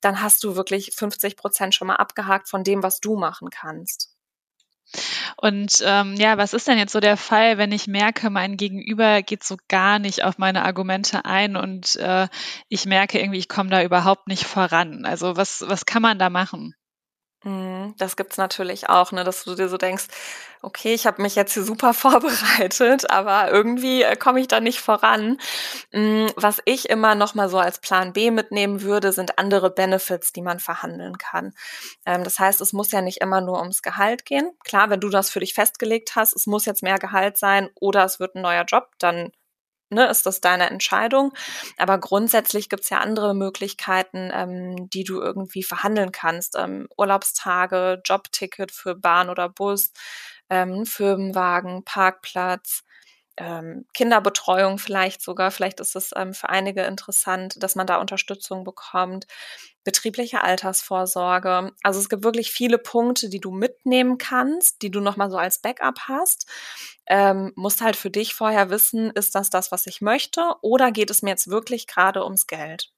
dann 0.00 0.22
hast 0.22 0.42
du 0.44 0.56
wirklich 0.56 0.92
50 0.94 1.36
Prozent 1.36 1.74
schon 1.74 1.88
mal 1.88 1.96
abgehakt 1.96 2.48
von 2.48 2.64
dem, 2.64 2.82
was 2.82 3.00
du 3.00 3.16
machen 3.16 3.50
kannst. 3.50 4.16
Und 5.36 5.82
ähm, 5.84 6.14
ja, 6.14 6.38
was 6.38 6.54
ist 6.54 6.68
denn 6.68 6.78
jetzt 6.78 6.92
so 6.92 7.00
der 7.00 7.16
Fall, 7.16 7.58
wenn 7.58 7.72
ich 7.72 7.86
merke, 7.86 8.30
mein 8.30 8.56
Gegenüber 8.56 9.22
geht 9.22 9.44
so 9.44 9.56
gar 9.68 9.98
nicht 9.98 10.24
auf 10.24 10.38
meine 10.38 10.64
Argumente 10.64 11.24
ein 11.24 11.56
und 11.56 11.96
äh, 11.96 12.28
ich 12.68 12.86
merke 12.86 13.18
irgendwie, 13.18 13.38
ich 13.38 13.48
komme 13.48 13.70
da 13.70 13.82
überhaupt 13.82 14.28
nicht 14.28 14.44
voran? 14.44 15.04
Also 15.04 15.36
was, 15.36 15.64
was 15.66 15.86
kann 15.86 16.02
man 16.02 16.18
da 16.18 16.30
machen? 16.30 16.74
Mhm, 17.46 17.94
das 17.96 18.16
gibt's 18.16 18.38
natürlich 18.38 18.88
auch, 18.88 19.12
ne, 19.12 19.22
dass 19.22 19.44
du 19.44 19.54
dir 19.54 19.68
so 19.68 19.76
denkst, 19.76 20.06
okay, 20.62 20.94
ich 20.94 21.06
habe 21.06 21.22
mich 21.22 21.36
jetzt 21.36 21.54
hier 21.54 21.62
super 21.62 21.94
vorbereitet, 21.94 23.08
aber 23.08 23.52
irgendwie 23.52 24.02
äh, 24.02 24.16
komme 24.16 24.40
ich 24.40 24.48
da 24.48 24.58
nicht 24.58 24.80
voran. 24.80 25.38
Mm, 25.92 26.26
was 26.34 26.60
ich 26.64 26.90
immer 26.90 27.14
noch 27.14 27.36
mal 27.36 27.48
so 27.48 27.58
als 27.58 27.78
Plan 27.78 28.12
B 28.12 28.32
mitnehmen 28.32 28.82
würde, 28.82 29.12
sind 29.12 29.38
andere 29.38 29.70
Benefits, 29.70 30.32
die 30.32 30.42
man 30.42 30.58
verhandeln 30.58 31.18
kann. 31.18 31.52
Ähm, 32.04 32.24
das 32.24 32.40
heißt, 32.40 32.60
es 32.60 32.72
muss 32.72 32.90
ja 32.90 33.00
nicht 33.00 33.20
immer 33.20 33.40
nur 33.40 33.60
ums 33.60 33.80
Gehalt 33.82 34.24
gehen. 34.24 34.50
Klar, 34.64 34.90
wenn 34.90 35.00
du 35.00 35.08
das 35.08 35.30
für 35.30 35.38
dich 35.38 35.54
festgelegt 35.54 36.16
hast, 36.16 36.34
es 36.34 36.46
muss 36.48 36.64
jetzt 36.64 36.82
mehr 36.82 36.98
Gehalt 36.98 37.36
sein 37.38 37.70
oder 37.76 38.04
es 38.04 38.18
wird 38.18 38.34
ein 38.34 38.42
neuer 38.42 38.64
Job, 38.64 38.90
dann 38.98 39.30
ne, 39.90 40.08
ist 40.08 40.26
das 40.26 40.40
deine 40.40 40.68
Entscheidung. 40.70 41.32
Aber 41.78 41.98
grundsätzlich 41.98 42.68
gibt's 42.68 42.90
ja 42.90 42.98
andere 42.98 43.34
Möglichkeiten, 43.34 44.30
ähm, 44.32 44.88
die 44.90 45.04
du 45.04 45.20
irgendwie 45.20 45.62
verhandeln 45.62 46.12
kannst. 46.12 46.56
Ähm, 46.56 46.88
Urlaubstage, 46.96 48.00
Jobticket 48.04 48.72
für 48.72 48.94
Bahn 48.94 49.30
oder 49.30 49.48
Bus, 49.48 49.92
ähm, 50.50 50.86
Firmenwagen, 50.86 51.84
Parkplatz, 51.84 52.82
ähm, 53.36 53.86
Kinderbetreuung 53.94 54.78
vielleicht 54.78 55.22
sogar. 55.22 55.50
Vielleicht 55.50 55.80
ist 55.80 55.96
es 55.96 56.10
ähm, 56.16 56.34
für 56.34 56.48
einige 56.48 56.82
interessant, 56.82 57.62
dass 57.62 57.74
man 57.74 57.86
da 57.86 57.98
Unterstützung 58.00 58.64
bekommt. 58.64 59.26
Betriebliche 59.84 60.42
Altersvorsorge. 60.42 61.72
Also 61.82 62.00
es 62.00 62.08
gibt 62.08 62.24
wirklich 62.24 62.50
viele 62.50 62.78
Punkte, 62.78 63.28
die 63.28 63.40
du 63.40 63.50
mitnehmen 63.52 64.18
kannst, 64.18 64.82
die 64.82 64.90
du 64.90 65.00
nochmal 65.00 65.30
so 65.30 65.36
als 65.38 65.60
Backup 65.60 66.00
hast. 66.08 66.46
Ähm, 67.06 67.52
musst 67.56 67.82
halt 67.82 67.96
für 67.96 68.10
dich 68.10 68.34
vorher 68.34 68.70
wissen, 68.70 69.10
ist 69.12 69.34
das 69.34 69.50
das, 69.50 69.70
was 69.72 69.86
ich 69.86 70.00
möchte 70.00 70.54
oder 70.62 70.90
geht 70.92 71.10
es 71.10 71.22
mir 71.22 71.30
jetzt 71.30 71.48
wirklich 71.48 71.86
gerade 71.86 72.24
ums 72.24 72.46
Geld? 72.46 72.95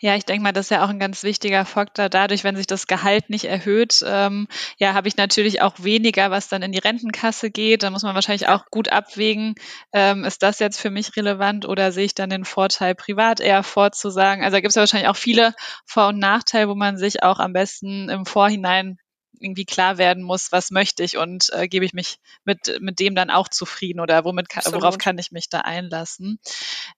Ja, 0.00 0.16
ich 0.16 0.24
denke 0.24 0.42
mal, 0.42 0.52
das 0.52 0.66
ist 0.66 0.70
ja 0.70 0.84
auch 0.84 0.88
ein 0.88 0.98
ganz 0.98 1.22
wichtiger 1.22 1.64
Faktor. 1.64 2.08
Dadurch, 2.08 2.44
wenn 2.44 2.56
sich 2.56 2.66
das 2.66 2.86
Gehalt 2.86 3.30
nicht 3.30 3.44
erhöht, 3.44 4.02
ähm, 4.06 4.48
ja, 4.78 4.94
habe 4.94 5.08
ich 5.08 5.16
natürlich 5.16 5.62
auch 5.62 5.74
weniger, 5.78 6.30
was 6.30 6.48
dann 6.48 6.62
in 6.62 6.72
die 6.72 6.78
Rentenkasse 6.78 7.50
geht. 7.50 7.82
Da 7.82 7.90
muss 7.90 8.02
man 8.02 8.14
wahrscheinlich 8.14 8.48
auch 8.48 8.66
gut 8.70 8.90
abwägen, 8.90 9.54
ähm, 9.92 10.24
ist 10.24 10.42
das 10.42 10.58
jetzt 10.58 10.80
für 10.80 10.90
mich 10.90 11.16
relevant 11.16 11.66
oder 11.66 11.92
sehe 11.92 12.04
ich 12.04 12.14
dann 12.14 12.30
den 12.30 12.44
Vorteil 12.44 12.94
privat 12.94 13.40
eher 13.40 13.62
vorzusagen? 13.62 14.44
Also 14.44 14.56
da 14.56 14.60
gibt 14.60 14.70
es 14.70 14.76
ja 14.76 14.82
wahrscheinlich 14.82 15.08
auch 15.08 15.16
viele 15.16 15.54
Vor- 15.86 16.08
und 16.08 16.18
Nachteile, 16.18 16.68
wo 16.68 16.74
man 16.74 16.96
sich 16.96 17.22
auch 17.22 17.38
am 17.38 17.52
besten 17.52 18.08
im 18.08 18.26
Vorhinein 18.26 18.98
irgendwie 19.44 19.64
klar 19.64 19.98
werden 19.98 20.22
muss, 20.22 20.52
was 20.52 20.70
möchte 20.70 21.02
ich 21.02 21.16
und 21.16 21.50
äh, 21.52 21.68
gebe 21.68 21.84
ich 21.84 21.92
mich 21.92 22.18
mit, 22.44 22.80
mit 22.80 22.98
dem 22.98 23.14
dann 23.14 23.30
auch 23.30 23.48
zufrieden 23.48 24.00
oder 24.00 24.24
womit 24.24 24.48
worauf 24.72 24.98
kann 24.98 25.18
ich 25.18 25.32
mich 25.32 25.48
da 25.48 25.60
einlassen. 25.60 26.38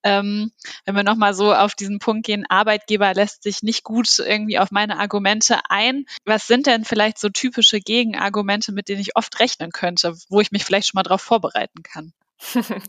Ähm, 0.02 0.52
wenn 0.84 0.94
wir 0.94 1.02
nochmal 1.02 1.34
so 1.34 1.54
auf 1.54 1.74
diesen 1.74 1.98
Punkt 1.98 2.26
gehen, 2.26 2.46
Arbeitgeber 2.48 3.12
lässt 3.14 3.42
sich 3.42 3.62
nicht 3.62 3.82
gut 3.82 4.18
irgendwie 4.18 4.58
auf 4.58 4.70
meine 4.70 4.98
Argumente 4.98 5.58
ein. 5.68 6.06
Was 6.24 6.46
sind 6.46 6.66
denn 6.66 6.84
vielleicht 6.84 7.18
so 7.18 7.28
typische 7.28 7.80
Gegenargumente, 7.80 8.72
mit 8.72 8.88
denen 8.88 9.00
ich 9.00 9.16
oft 9.16 9.38
rechnen 9.40 9.72
könnte, 9.72 10.14
wo 10.28 10.40
ich 10.40 10.52
mich 10.52 10.64
vielleicht 10.64 10.88
schon 10.88 10.98
mal 10.98 11.02
darauf 11.02 11.22
vorbereiten 11.22 11.82
kann? 11.82 12.12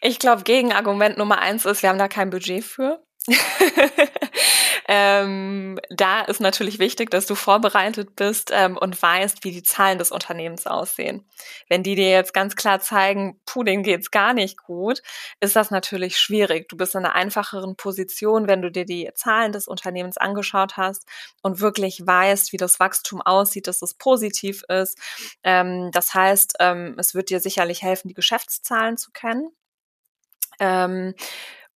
Ich 0.00 0.18
glaube, 0.18 0.42
Gegenargument 0.42 1.16
Nummer 1.18 1.38
eins 1.38 1.64
ist, 1.64 1.82
wir 1.82 1.88
haben 1.88 1.98
da 1.98 2.08
kein 2.08 2.30
Budget 2.30 2.64
für. 2.64 3.02
ähm, 4.86 5.78
da 5.88 6.20
ist 6.22 6.40
natürlich 6.40 6.78
wichtig, 6.78 7.10
dass 7.10 7.24
du 7.24 7.34
vorbereitet 7.34 8.16
bist 8.16 8.50
ähm, 8.52 8.76
und 8.76 9.00
weißt, 9.00 9.44
wie 9.44 9.50
die 9.50 9.62
Zahlen 9.62 9.98
des 9.98 10.10
Unternehmens 10.10 10.66
aussehen. 10.66 11.26
Wenn 11.68 11.82
die 11.82 11.94
dir 11.94 12.10
jetzt 12.10 12.34
ganz 12.34 12.54
klar 12.54 12.80
zeigen, 12.80 13.40
puh, 13.46 13.62
denen 13.62 13.82
geht's 13.82 14.10
gar 14.10 14.34
nicht 14.34 14.62
gut, 14.62 15.02
ist 15.40 15.56
das 15.56 15.70
natürlich 15.70 16.18
schwierig. 16.18 16.68
Du 16.68 16.76
bist 16.76 16.94
in 16.94 17.04
einer 17.04 17.14
einfacheren 17.14 17.76
Position, 17.76 18.46
wenn 18.46 18.60
du 18.60 18.70
dir 18.70 18.84
die 18.84 19.10
Zahlen 19.14 19.52
des 19.52 19.68
Unternehmens 19.68 20.18
angeschaut 20.18 20.76
hast 20.76 21.06
und 21.40 21.60
wirklich 21.60 22.06
weißt, 22.06 22.52
wie 22.52 22.58
das 22.58 22.78
Wachstum 22.78 23.22
aussieht, 23.22 23.68
dass 23.68 23.80
es 23.80 23.94
positiv 23.94 24.64
ist. 24.68 24.98
Ähm, 25.42 25.90
das 25.92 26.12
heißt, 26.12 26.56
ähm, 26.60 26.96
es 26.98 27.14
wird 27.14 27.30
dir 27.30 27.40
sicherlich 27.40 27.82
helfen, 27.82 28.08
die 28.08 28.14
Geschäftszahlen 28.14 28.98
zu 28.98 29.12
kennen. 29.12 29.50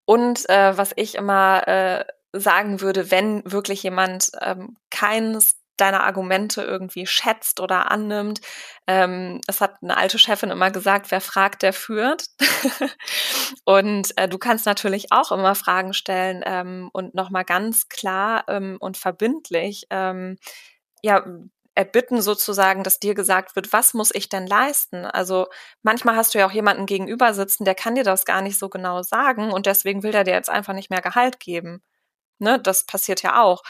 Und 0.08 0.48
äh, 0.48 0.74
was 0.78 0.92
ich 0.96 1.16
immer 1.16 1.68
äh, 1.68 2.04
sagen 2.32 2.80
würde, 2.80 3.10
wenn 3.10 3.42
wirklich 3.44 3.82
jemand 3.82 4.30
ähm, 4.40 4.78
keines 4.88 5.56
deiner 5.76 6.02
Argumente 6.02 6.62
irgendwie 6.62 7.06
schätzt 7.06 7.60
oder 7.60 7.90
annimmt. 7.90 8.40
Ähm, 8.88 9.40
es 9.46 9.60
hat 9.60 9.76
eine 9.80 9.96
alte 9.96 10.18
Chefin 10.18 10.50
immer 10.50 10.72
gesagt, 10.72 11.12
wer 11.12 11.20
fragt, 11.20 11.62
der 11.62 11.72
führt. 11.72 12.30
und 13.64 14.16
äh, 14.16 14.28
du 14.28 14.38
kannst 14.38 14.66
natürlich 14.66 15.12
auch 15.12 15.30
immer 15.30 15.54
Fragen 15.54 15.92
stellen 15.92 16.42
ähm, 16.44 16.88
und 16.92 17.14
nochmal 17.14 17.44
ganz 17.44 17.88
klar 17.88 18.44
ähm, 18.48 18.78
und 18.80 18.96
verbindlich 18.96 19.86
ähm, 19.90 20.36
ja, 21.02 21.24
erbitten 21.78 22.20
sozusagen, 22.20 22.82
dass 22.82 22.98
dir 22.98 23.14
gesagt 23.14 23.54
wird, 23.54 23.72
was 23.72 23.94
muss 23.94 24.12
ich 24.12 24.28
denn 24.28 24.48
leisten? 24.48 25.06
Also 25.06 25.46
manchmal 25.82 26.16
hast 26.16 26.34
du 26.34 26.40
ja 26.40 26.46
auch 26.48 26.52
jemanden 26.52 26.86
gegenüber 26.86 27.34
sitzen, 27.34 27.64
der 27.64 27.76
kann 27.76 27.94
dir 27.94 28.02
das 28.02 28.24
gar 28.24 28.42
nicht 28.42 28.58
so 28.58 28.68
genau 28.68 29.02
sagen 29.04 29.52
und 29.52 29.64
deswegen 29.66 30.02
will 30.02 30.12
er 30.12 30.24
dir 30.24 30.34
jetzt 30.34 30.50
einfach 30.50 30.74
nicht 30.74 30.90
mehr 30.90 31.02
Gehalt 31.02 31.38
geben. 31.38 31.80
Ne, 32.40 32.60
das 32.60 32.84
passiert 32.84 33.22
ja 33.22 33.42
auch. 33.42 33.62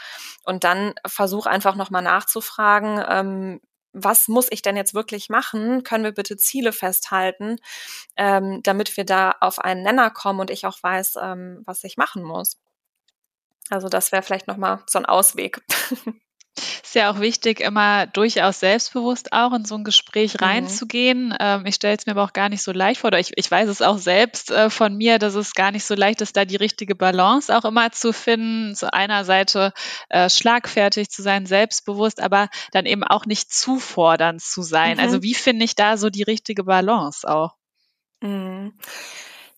Und 0.43 0.63
dann 0.63 0.95
versuch 1.05 1.45
einfach 1.45 1.75
nochmal 1.75 2.01
nachzufragen, 2.01 3.03
ähm, 3.07 3.61
was 3.93 4.27
muss 4.27 4.47
ich 4.51 4.63
denn 4.63 4.77
jetzt 4.77 4.95
wirklich 4.95 5.29
machen? 5.29 5.83
Können 5.83 6.03
wir 6.03 6.11
bitte 6.13 6.37
Ziele 6.37 6.73
festhalten, 6.73 7.57
ähm, 8.17 8.61
damit 8.63 8.97
wir 8.97 9.05
da 9.05 9.35
auf 9.39 9.59
einen 9.59 9.83
Nenner 9.83 10.09
kommen 10.11 10.39
und 10.39 10.49
ich 10.51 10.65
auch 10.65 10.81
weiß, 10.81 11.15
ähm, 11.21 11.61
was 11.65 11.83
ich 11.83 11.97
machen 11.97 12.23
muss. 12.23 12.59
Also 13.69 13.87
das 13.87 14.11
wäre 14.11 14.23
vielleicht 14.23 14.47
nochmal 14.47 14.83
so 14.87 14.97
ein 14.99 15.05
Ausweg. 15.05 15.61
ist 16.89 16.95
ja 16.95 17.11
auch 17.11 17.19
wichtig, 17.19 17.59
immer 17.59 18.07
durchaus 18.07 18.59
selbstbewusst 18.59 19.31
auch 19.31 19.53
in 19.53 19.63
so 19.63 19.75
ein 19.75 19.83
Gespräch 19.83 20.33
mhm. 20.33 20.45
reinzugehen. 20.45 21.35
Ähm, 21.39 21.67
ich 21.67 21.75
stelle 21.75 21.95
es 21.95 22.07
mir 22.07 22.13
aber 22.13 22.23
auch 22.23 22.33
gar 22.33 22.49
nicht 22.49 22.63
so 22.63 22.71
leicht 22.71 23.01
vor, 23.01 23.09
oder 23.09 23.19
ich, 23.19 23.31
ich 23.35 23.49
weiß 23.49 23.69
es 23.69 23.83
auch 23.83 23.99
selbst 23.99 24.49
äh, 24.49 24.71
von 24.71 24.97
mir, 24.97 25.19
dass 25.19 25.35
es 25.35 25.53
gar 25.53 25.71
nicht 25.71 25.85
so 25.85 25.93
leicht 25.93 26.21
ist, 26.21 26.35
da 26.35 26.45
die 26.45 26.55
richtige 26.55 26.95
Balance 26.95 27.55
auch 27.55 27.63
immer 27.63 27.91
zu 27.91 28.11
finden. 28.11 28.75
Zu 28.75 28.91
einer 28.91 29.23
Seite 29.23 29.71
äh, 30.09 30.31
schlagfertig 30.31 31.09
zu 31.09 31.21
sein, 31.21 31.45
selbstbewusst, 31.45 32.21
aber 32.21 32.49
dann 32.71 32.87
eben 32.87 33.03
auch 33.03 33.27
nicht 33.27 33.53
zu 33.53 33.77
fordernd 33.77 34.41
zu 34.41 34.63
sein. 34.63 34.97
Mhm. 34.97 35.03
Also 35.03 35.21
wie 35.21 35.35
finde 35.35 35.65
ich 35.65 35.75
da 35.75 35.95
so 35.95 36.09
die 36.09 36.23
richtige 36.23 36.63
Balance 36.63 37.29
auch? 37.29 37.53
Mhm. 38.21 38.73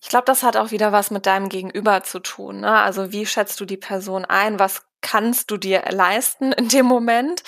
Ich 0.02 0.08
glaube, 0.08 0.24
das 0.26 0.42
hat 0.42 0.56
auch 0.56 0.72
wieder 0.72 0.90
was 0.90 1.12
mit 1.12 1.26
deinem 1.26 1.48
Gegenüber 1.48 2.02
zu 2.02 2.18
tun. 2.18 2.60
Ne? 2.60 2.72
Also 2.72 3.12
wie 3.12 3.24
schätzt 3.24 3.60
du 3.60 3.64
die 3.64 3.76
Person 3.76 4.24
ein? 4.24 4.58
Was 4.58 4.82
kannst 5.00 5.50
du 5.52 5.56
dir 5.56 5.84
leisten 5.90 6.52
in 6.52 6.68
dem 6.68 6.86
Moment? 6.86 7.42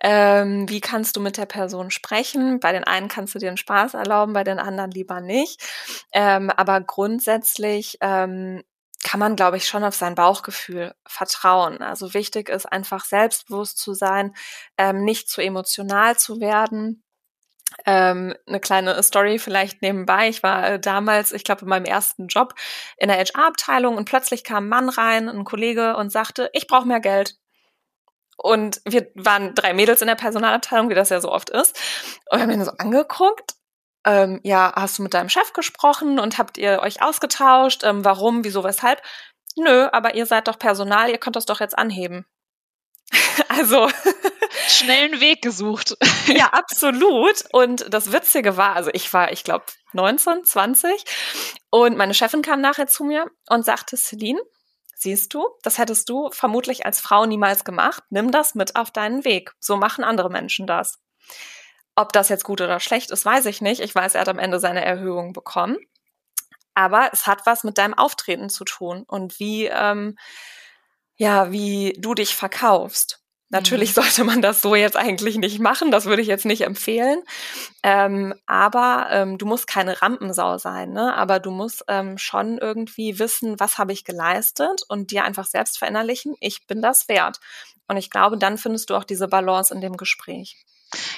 Ähm, 0.00 0.68
wie 0.68 0.80
kannst 0.80 1.16
du 1.16 1.20
mit 1.20 1.36
der 1.36 1.46
Person 1.46 1.90
sprechen? 1.90 2.60
Bei 2.60 2.72
den 2.72 2.84
einen 2.84 3.08
kannst 3.08 3.34
du 3.34 3.40
dir 3.40 3.48
einen 3.48 3.56
Spaß 3.56 3.94
erlauben, 3.94 4.34
bei 4.34 4.44
den 4.44 4.60
anderen 4.60 4.92
lieber 4.92 5.20
nicht. 5.20 5.60
Ähm, 6.12 6.50
aber 6.50 6.80
grundsätzlich 6.80 7.98
ähm, 8.00 8.62
kann 9.02 9.20
man, 9.20 9.34
glaube 9.36 9.56
ich, 9.56 9.66
schon 9.66 9.84
auf 9.84 9.96
sein 9.96 10.14
Bauchgefühl 10.14 10.94
vertrauen. 11.06 11.82
Also 11.82 12.14
wichtig 12.14 12.48
ist 12.48 12.66
einfach 12.66 13.04
selbstbewusst 13.04 13.78
zu 13.78 13.94
sein, 13.94 14.32
ähm, 14.78 15.04
nicht 15.04 15.28
zu 15.28 15.40
emotional 15.40 16.16
zu 16.16 16.40
werden 16.40 17.02
ähm, 17.84 18.34
eine 18.46 18.60
kleine 18.60 19.02
Story 19.02 19.38
vielleicht 19.38 19.82
nebenbei. 19.82 20.28
Ich 20.28 20.42
war 20.42 20.68
äh, 20.68 20.80
damals, 20.80 21.32
ich 21.32 21.44
glaube, 21.44 21.62
in 21.62 21.68
meinem 21.68 21.84
ersten 21.84 22.28
Job 22.28 22.54
in 22.96 23.08
der 23.08 23.18
HR-Abteilung 23.18 23.96
und 23.96 24.08
plötzlich 24.08 24.44
kam 24.44 24.64
ein 24.64 24.68
Mann 24.68 24.88
rein, 24.88 25.28
ein 25.28 25.44
Kollege 25.44 25.96
und 25.96 26.10
sagte, 26.10 26.50
ich 26.52 26.66
brauche 26.66 26.86
mehr 26.86 27.00
Geld. 27.00 27.36
Und 28.36 28.80
wir 28.84 29.10
waren 29.14 29.54
drei 29.54 29.72
Mädels 29.72 30.02
in 30.02 30.08
der 30.08 30.14
Personalabteilung, 30.14 30.90
wie 30.90 30.94
das 30.94 31.08
ja 31.08 31.20
so 31.20 31.32
oft 31.32 31.50
ist. 31.50 31.78
Und 32.30 32.38
wir 32.38 32.42
haben 32.42 32.50
ihn 32.50 32.64
so 32.64 32.72
angeguckt. 32.72 33.54
Ähm, 34.04 34.40
ja, 34.44 34.72
hast 34.76 34.98
du 34.98 35.02
mit 35.02 35.14
deinem 35.14 35.28
Chef 35.30 35.52
gesprochen 35.52 36.20
und 36.20 36.38
habt 36.38 36.58
ihr 36.58 36.80
euch 36.80 37.02
ausgetauscht? 37.02 37.82
Ähm, 37.82 38.04
warum, 38.04 38.44
wieso, 38.44 38.62
weshalb? 38.62 39.02
Nö, 39.56 39.88
aber 39.90 40.14
ihr 40.14 40.26
seid 40.26 40.48
doch 40.48 40.58
Personal, 40.58 41.10
ihr 41.10 41.18
könnt 41.18 41.34
das 41.36 41.46
doch 41.46 41.60
jetzt 41.60 41.76
anheben. 41.76 42.26
also 43.48 43.88
schnellen 44.68 45.20
Weg 45.20 45.42
gesucht. 45.42 45.96
ja, 46.26 46.46
absolut. 46.46 47.44
Und 47.52 47.92
das 47.92 48.12
Witzige 48.12 48.56
war, 48.56 48.76
also 48.76 48.90
ich 48.92 49.12
war, 49.12 49.32
ich 49.32 49.44
glaube, 49.44 49.64
19, 49.92 50.44
20 50.44 51.04
und 51.70 51.96
meine 51.96 52.14
Chefin 52.14 52.42
kam 52.42 52.60
nachher 52.60 52.86
zu 52.86 53.04
mir 53.04 53.30
und 53.48 53.64
sagte, 53.64 53.96
Celine, 53.96 54.40
siehst 54.94 55.34
du, 55.34 55.46
das 55.62 55.78
hättest 55.78 56.08
du 56.08 56.30
vermutlich 56.32 56.86
als 56.86 57.00
Frau 57.00 57.26
niemals 57.26 57.64
gemacht. 57.64 58.02
Nimm 58.10 58.30
das 58.30 58.54
mit 58.54 58.76
auf 58.76 58.90
deinen 58.90 59.24
Weg. 59.24 59.52
So 59.60 59.76
machen 59.76 60.04
andere 60.04 60.30
Menschen 60.30 60.66
das. 60.66 60.98
Ob 61.94 62.12
das 62.12 62.28
jetzt 62.28 62.44
gut 62.44 62.60
oder 62.60 62.80
schlecht 62.80 63.10
ist, 63.10 63.24
weiß 63.24 63.46
ich 63.46 63.60
nicht. 63.60 63.80
Ich 63.80 63.94
weiß, 63.94 64.14
er 64.14 64.22
hat 64.22 64.28
am 64.28 64.38
Ende 64.38 64.60
seine 64.60 64.84
Erhöhung 64.84 65.32
bekommen. 65.32 65.78
Aber 66.74 67.08
es 67.12 67.26
hat 67.26 67.46
was 67.46 67.64
mit 67.64 67.78
deinem 67.78 67.94
Auftreten 67.94 68.50
zu 68.50 68.64
tun 68.64 69.04
und 69.06 69.38
wie, 69.40 69.64
ähm, 69.66 70.16
ja, 71.16 71.50
wie 71.50 71.94
du 71.98 72.12
dich 72.12 72.36
verkaufst. 72.36 73.22
Natürlich 73.48 73.90
mhm. 73.90 74.02
sollte 74.02 74.24
man 74.24 74.42
das 74.42 74.60
so 74.60 74.74
jetzt 74.74 74.96
eigentlich 74.96 75.36
nicht 75.36 75.60
machen, 75.60 75.90
das 75.90 76.06
würde 76.06 76.22
ich 76.22 76.28
jetzt 76.28 76.46
nicht 76.46 76.62
empfehlen. 76.62 77.22
Ähm, 77.82 78.34
aber 78.46 79.08
ähm, 79.10 79.38
du 79.38 79.46
musst 79.46 79.68
keine 79.68 80.02
Rampensau 80.02 80.58
sein, 80.58 80.92
ne? 80.92 81.14
aber 81.14 81.38
du 81.38 81.50
musst 81.50 81.84
ähm, 81.88 82.18
schon 82.18 82.58
irgendwie 82.58 83.18
wissen, 83.18 83.60
was 83.60 83.78
habe 83.78 83.92
ich 83.92 84.04
geleistet 84.04 84.82
und 84.88 85.12
dir 85.12 85.24
einfach 85.24 85.46
selbst 85.46 85.78
verinnerlichen, 85.78 86.34
ich 86.40 86.66
bin 86.66 86.82
das 86.82 87.08
wert. 87.08 87.38
Und 87.88 87.96
ich 87.98 88.10
glaube, 88.10 88.36
dann 88.36 88.58
findest 88.58 88.90
du 88.90 88.96
auch 88.96 89.04
diese 89.04 89.28
Balance 89.28 89.72
in 89.72 89.80
dem 89.80 89.96
Gespräch. 89.96 90.56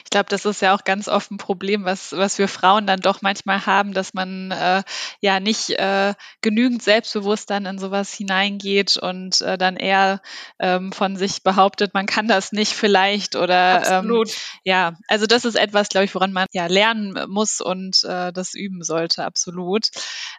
Ich 0.04 0.10
glaube, 0.10 0.26
das 0.30 0.44
ist 0.44 0.62
ja 0.62 0.74
auch 0.74 0.84
ganz 0.84 1.08
oft 1.08 1.30
ein 1.30 1.36
Problem, 1.36 1.84
was, 1.84 2.12
was 2.12 2.38
wir 2.38 2.48
Frauen 2.48 2.86
dann 2.86 3.00
doch 3.00 3.20
manchmal 3.20 3.66
haben, 3.66 3.92
dass 3.92 4.14
man 4.14 4.50
äh, 4.50 4.82
ja 5.20 5.40
nicht 5.40 5.70
äh, 5.70 6.14
genügend 6.40 6.82
selbstbewusst 6.82 7.50
dann 7.50 7.66
in 7.66 7.78
sowas 7.78 8.12
hineingeht 8.14 8.96
und 8.96 9.40
äh, 9.42 9.58
dann 9.58 9.76
eher 9.76 10.22
ähm, 10.58 10.92
von 10.92 11.16
sich 11.16 11.42
behauptet, 11.42 11.92
man 11.94 12.06
kann 12.06 12.28
das 12.28 12.52
nicht 12.52 12.72
vielleicht 12.72 13.36
oder 13.36 14.02
ähm, 14.02 14.24
ja, 14.64 14.94
also 15.06 15.26
das 15.26 15.44
ist 15.44 15.56
etwas, 15.56 15.88
glaube 15.90 16.06
ich, 16.06 16.14
woran 16.14 16.32
man 16.32 16.46
ja 16.52 16.66
lernen 16.66 17.14
muss 17.28 17.60
und 17.60 18.02
äh, 18.04 18.32
das 18.32 18.54
üben 18.54 18.82
sollte, 18.82 19.24
absolut. 19.24 19.88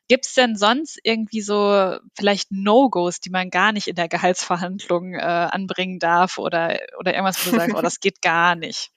Gibt 0.07 0.25
es 0.25 0.33
denn 0.33 0.55
sonst 0.55 0.99
irgendwie 1.03 1.41
so 1.41 1.97
vielleicht 2.17 2.51
No-Gos, 2.51 3.19
die 3.19 3.29
man 3.29 3.51
gar 3.51 3.71
nicht 3.71 3.87
in 3.87 3.95
der 3.95 4.09
Gehaltsverhandlung 4.09 5.13
äh, 5.13 5.19
anbringen 5.19 5.99
darf 5.99 6.37
oder, 6.39 6.79
oder 6.97 7.13
irgendwas, 7.13 7.45
wo 7.45 7.51
du 7.51 7.57
sagst, 7.57 7.75
oh, 7.75 7.81
das 7.81 7.99
geht 7.99 8.21
gar 8.21 8.55
nicht? 8.55 8.91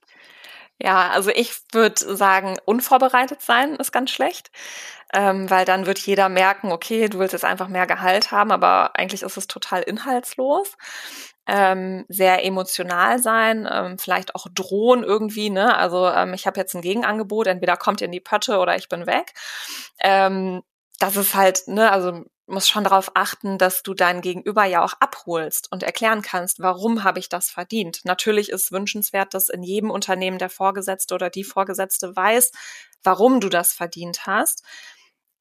Ja, 0.84 1.10
also 1.10 1.30
ich 1.30 1.54
würde 1.72 2.16
sagen, 2.16 2.56
unvorbereitet 2.64 3.40
sein 3.40 3.76
ist 3.76 3.92
ganz 3.92 4.10
schlecht, 4.10 4.50
ähm, 5.14 5.48
weil 5.48 5.64
dann 5.64 5.86
wird 5.86 5.98
jeder 6.00 6.28
merken, 6.28 6.72
okay, 6.72 7.08
du 7.08 7.20
willst 7.20 7.34
jetzt 7.34 7.44
einfach 7.44 7.68
mehr 7.68 7.86
Gehalt 7.86 8.32
haben, 8.32 8.50
aber 8.50 8.96
eigentlich 8.96 9.22
ist 9.22 9.36
es 9.36 9.46
total 9.46 9.82
inhaltslos. 9.82 10.76
Ähm, 11.46 12.04
sehr 12.08 12.44
emotional 12.44 13.18
sein, 13.20 13.68
ähm, 13.70 13.98
vielleicht 13.98 14.34
auch 14.36 14.46
drohen 14.54 15.04
irgendwie, 15.04 15.50
ne? 15.50 15.76
Also 15.76 16.08
ähm, 16.08 16.34
ich 16.34 16.46
habe 16.46 16.58
jetzt 16.60 16.74
ein 16.74 16.82
Gegenangebot, 16.82 17.46
entweder 17.48 17.76
kommt 17.76 18.00
ihr 18.00 18.06
in 18.06 18.12
die 18.12 18.20
Pötte 18.20 18.58
oder 18.58 18.76
ich 18.76 18.88
bin 18.88 19.06
weg. 19.06 19.32
Ähm, 20.00 20.62
das 21.00 21.16
ist 21.16 21.34
halt, 21.34 21.68
ne, 21.68 21.90
also 21.92 22.24
musst 22.52 22.70
schon 22.70 22.84
darauf 22.84 23.10
achten, 23.14 23.58
dass 23.58 23.82
du 23.82 23.94
dein 23.94 24.20
Gegenüber 24.20 24.64
ja 24.64 24.84
auch 24.84 24.94
abholst 25.00 25.72
und 25.72 25.82
erklären 25.82 26.22
kannst, 26.22 26.60
warum 26.60 27.02
habe 27.02 27.18
ich 27.18 27.28
das 27.28 27.50
verdient. 27.50 28.00
Natürlich 28.04 28.50
ist 28.50 28.70
wünschenswert, 28.70 29.34
dass 29.34 29.48
in 29.48 29.62
jedem 29.62 29.90
Unternehmen 29.90 30.38
der 30.38 30.50
Vorgesetzte 30.50 31.14
oder 31.14 31.30
die 31.30 31.44
Vorgesetzte 31.44 32.14
weiß, 32.14 32.52
warum 33.02 33.40
du 33.40 33.48
das 33.48 33.72
verdient 33.72 34.26
hast. 34.26 34.62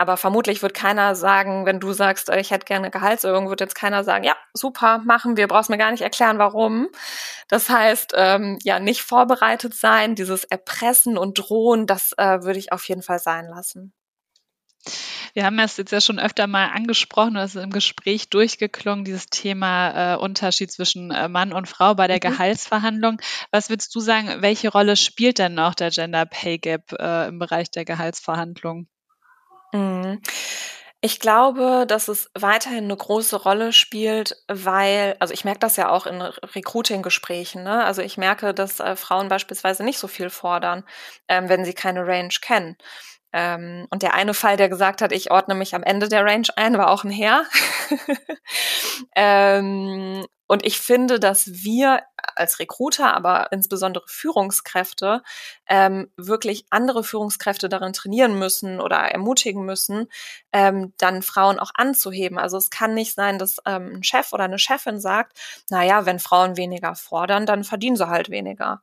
Aber 0.02 0.17
vermutlich 0.17 0.63
wird 0.63 0.74
keiner 0.74 1.13
sagen, 1.13 1.67
wenn 1.67 1.80
du 1.80 1.93
sagst, 1.93 2.30
ich 2.30 2.50
hätte 2.50 2.65
gerne 2.65 2.89
Gehaltserhöhung, 2.89 3.50
wird 3.50 3.60
jetzt 3.60 3.76
keiner 3.76 4.04
sagen, 4.04 4.24
ja, 4.24 4.36
super, 4.52 4.97
machen 5.06 5.38
wir, 5.38 5.47
brauchst 5.47 5.69
mir 5.69 5.78
gar 5.78 5.91
nicht 5.91 6.02
erklären, 6.02 6.39
warum. 6.39 6.89
Das 7.50 7.69
heißt, 7.69 8.13
ähm, 8.15 8.58
ja, 8.63 8.80
nicht 8.80 9.04
vorbereitet 9.04 9.76
sein, 9.76 10.15
dieses 10.15 10.43
Erpressen 10.43 11.19
und 11.19 11.38
Drohen, 11.38 11.86
das 11.86 12.13
äh, 12.17 12.41
würde 12.41 12.58
ich 12.58 12.71
auf 12.71 12.84
jeden 12.88 13.04
Fall 13.04 13.19
sein 13.19 13.47
lassen. 13.47 13.93
Wir 15.34 15.46
haben 15.46 15.60
es 15.60 15.78
jetzt 15.78 15.91
ja 15.91 16.02
schon 16.02 16.20
öfter 16.20 16.48
mal 16.48 16.67
angesprochen, 16.67 17.36
das 17.36 17.56
ist 17.56 17.63
im 17.63 17.72
Gespräch 17.72 18.30
durchgeklungen, 18.30 19.06
dieses 19.06 19.28
Thema 19.28 20.13
äh, 20.13 20.17
Unterschied 20.17 20.72
zwischen 20.72 21.12
äh, 21.12 21.28
Mann 21.28 21.54
und 21.54 21.67
Frau 21.67 21.96
bei 21.96 22.08
der 22.08 22.17
mhm. 22.17 22.34
Gehaltsverhandlung. 22.34 23.22
Was 23.52 23.70
würdest 23.70 23.94
du 23.96 24.00
sagen, 24.00 24.41
welche 24.41 24.70
Rolle 24.70 24.96
spielt 24.96 25.39
denn 25.39 25.54
noch 25.54 25.76
der 25.76 25.89
Gender 25.89 26.26
Pay 26.26 26.58
Gap 26.58 26.94
äh, 26.94 27.28
im 27.28 27.39
Bereich 27.39 27.72
der 27.72 27.86
Gehaltsverhandlung? 27.86 28.88
Mhm. 29.74 30.22
Ich 31.04 31.20
glaube, 31.20 31.86
dass 31.88 32.08
es 32.08 32.30
weiterhin 32.36 32.84
eine 32.84 32.96
große 32.96 33.36
Rolle 33.36 33.74
spielt, 33.74 34.38
weil, 34.48 35.15
also 35.20 35.34
ich 35.34 35.44
merke 35.44 35.60
das 35.60 35.76
ja 35.76 35.89
auch 35.89 36.06
in 36.06 36.22
Recruiting-Gesprächen, 36.22 37.63
ne? 37.63 37.84
Also 37.84 38.04
ich 38.04 38.17
merke, 38.17 38.54
dass 38.54 38.80
äh, 38.80 38.96
Frauen 38.96 39.28
beispielsweise 39.28 39.84
nicht 39.84 39.98
so 39.98 40.08
viel 40.08 40.30
fordern, 40.30 40.84
ähm, 41.28 41.50
wenn 41.50 41.65
sie 41.65 41.74
keine 41.74 42.06
Range 42.06 42.34
kennen. 42.39 42.78
Ähm, 43.34 43.88
und 43.89 44.04
der 44.04 44.13
eine 44.13 44.34
Fall, 44.34 44.58
der 44.58 44.70
gesagt 44.70 45.02
hat, 45.02 45.12
ich 45.12 45.32
ordne 45.32 45.56
mich 45.56 45.74
am 45.76 45.84
Ende 45.84 46.10
der 46.10 46.26
Range 46.26 46.48
ein, 46.56 46.78
war 46.78 46.89
auch 46.89 47.04
ein 47.04 47.12
Herr. 47.12 47.46
ähm, 49.15 50.26
und 50.48 50.65
ich 50.65 50.80
finde, 50.80 51.17
dass 51.17 51.63
wir 51.63 52.02
als 52.36 52.60
Recruiter, 52.60 53.15
aber 53.15 53.54
insbesondere 53.54 54.04
Führungskräfte, 54.08 55.24
ähm, 55.70 56.12
wirklich 56.17 56.65
andere 56.70 57.06
Führungskräfte 57.06 57.70
darin 57.70 57.94
trainieren 57.94 58.38
müssen 58.38 58.82
oder 58.82 58.98
ermutigen 58.98 59.63
müssen, 59.63 60.08
ähm, 60.52 60.94
dann 60.98 61.22
Frauen 61.22 61.58
auch 61.58 61.72
anzuheben. 61.74 62.38
Also 62.38 62.58
es 62.58 62.70
kann 62.70 62.94
nicht 62.94 63.15
sein, 63.15 63.39
dass 63.39 63.60
ähm, 63.65 63.94
ein 63.96 64.04
Chef 64.04 64.34
oder 64.34 64.44
eine 64.44 64.60
Chefin 64.60 65.00
sagt, 65.00 65.39
na 65.70 65.84
ja, 65.86 66.06
wenn 66.06 66.20
Frauen 66.20 66.58
weniger 66.58 66.96
fordern, 66.96 67.46
dann 67.46 67.63
verdienen 67.63 67.96
sie 67.96 68.10
halt 68.10 68.30
weniger 68.30 68.82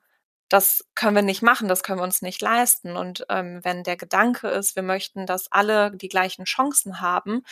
das 0.49 0.85
können 0.95 1.17
wir 1.17 1.23
nicht 1.23 1.43
machen, 1.43 1.69
das 1.69 1.83
können 1.83 1.99
wir 2.01 2.05
uns 2.05 2.23
nicht 2.23 2.41
leisten. 2.41 2.97
Und 2.97 3.27
ähm, 3.29 3.61
wenn 3.63 3.83
der 3.85 3.97
Gedanke 3.97 4.49
ist, 4.49 4.77
wir 4.77 4.83
möchten, 4.83 5.27
dass 5.27 5.53
alle 5.53 5.91
die 5.91 6.09
gleichen 6.09 6.45
Chancen 6.45 7.01
haben, 7.01 7.43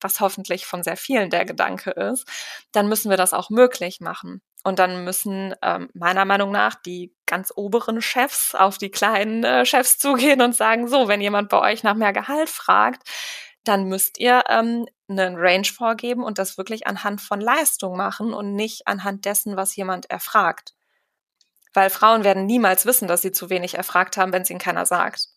was 0.00 0.20
hoffentlich 0.20 0.66
von 0.66 0.82
sehr 0.82 0.96
vielen 0.96 1.30
der 1.30 1.44
Gedanke 1.44 1.90
ist, 1.90 2.26
dann 2.72 2.88
müssen 2.88 3.10
wir 3.10 3.16
das 3.16 3.34
auch 3.34 3.50
möglich 3.50 4.00
machen. 4.00 4.42
Und 4.62 4.78
dann 4.78 5.04
müssen 5.04 5.54
ähm, 5.62 5.88
meiner 5.94 6.24
Meinung 6.24 6.50
nach 6.50 6.74
die 6.74 7.14
ganz 7.26 7.52
oberen 7.54 8.02
Chefs 8.02 8.54
auf 8.54 8.78
die 8.78 8.90
kleinen 8.90 9.44
äh, 9.44 9.64
Chefs 9.64 9.98
zugehen 9.98 10.42
und 10.42 10.54
sagen, 10.54 10.88
so, 10.88 11.08
wenn 11.08 11.20
jemand 11.20 11.48
bei 11.48 11.60
euch 11.60 11.82
nach 11.82 11.94
mehr 11.94 12.12
Gehalt 12.12 12.50
fragt, 12.50 13.08
dann 13.64 13.84
müsst 13.84 14.18
ihr 14.18 14.42
ähm, 14.48 14.86
einen 15.08 15.36
Range 15.36 15.64
vorgeben 15.64 16.22
und 16.22 16.38
das 16.38 16.58
wirklich 16.58 16.86
anhand 16.86 17.20
von 17.20 17.40
Leistung 17.40 17.96
machen 17.96 18.32
und 18.32 18.54
nicht 18.54 18.86
anhand 18.86 19.24
dessen, 19.24 19.56
was 19.56 19.76
jemand 19.76 20.10
erfragt. 20.10 20.74
Weil 21.72 21.90
Frauen 21.90 22.24
werden 22.24 22.46
niemals 22.46 22.86
wissen, 22.86 23.08
dass 23.08 23.22
sie 23.22 23.32
zu 23.32 23.50
wenig 23.50 23.74
erfragt 23.74 24.16
haben, 24.16 24.32
wenn 24.32 24.42
es 24.42 24.50
ihnen 24.50 24.58
keiner 24.58 24.86
sagt. 24.86 25.28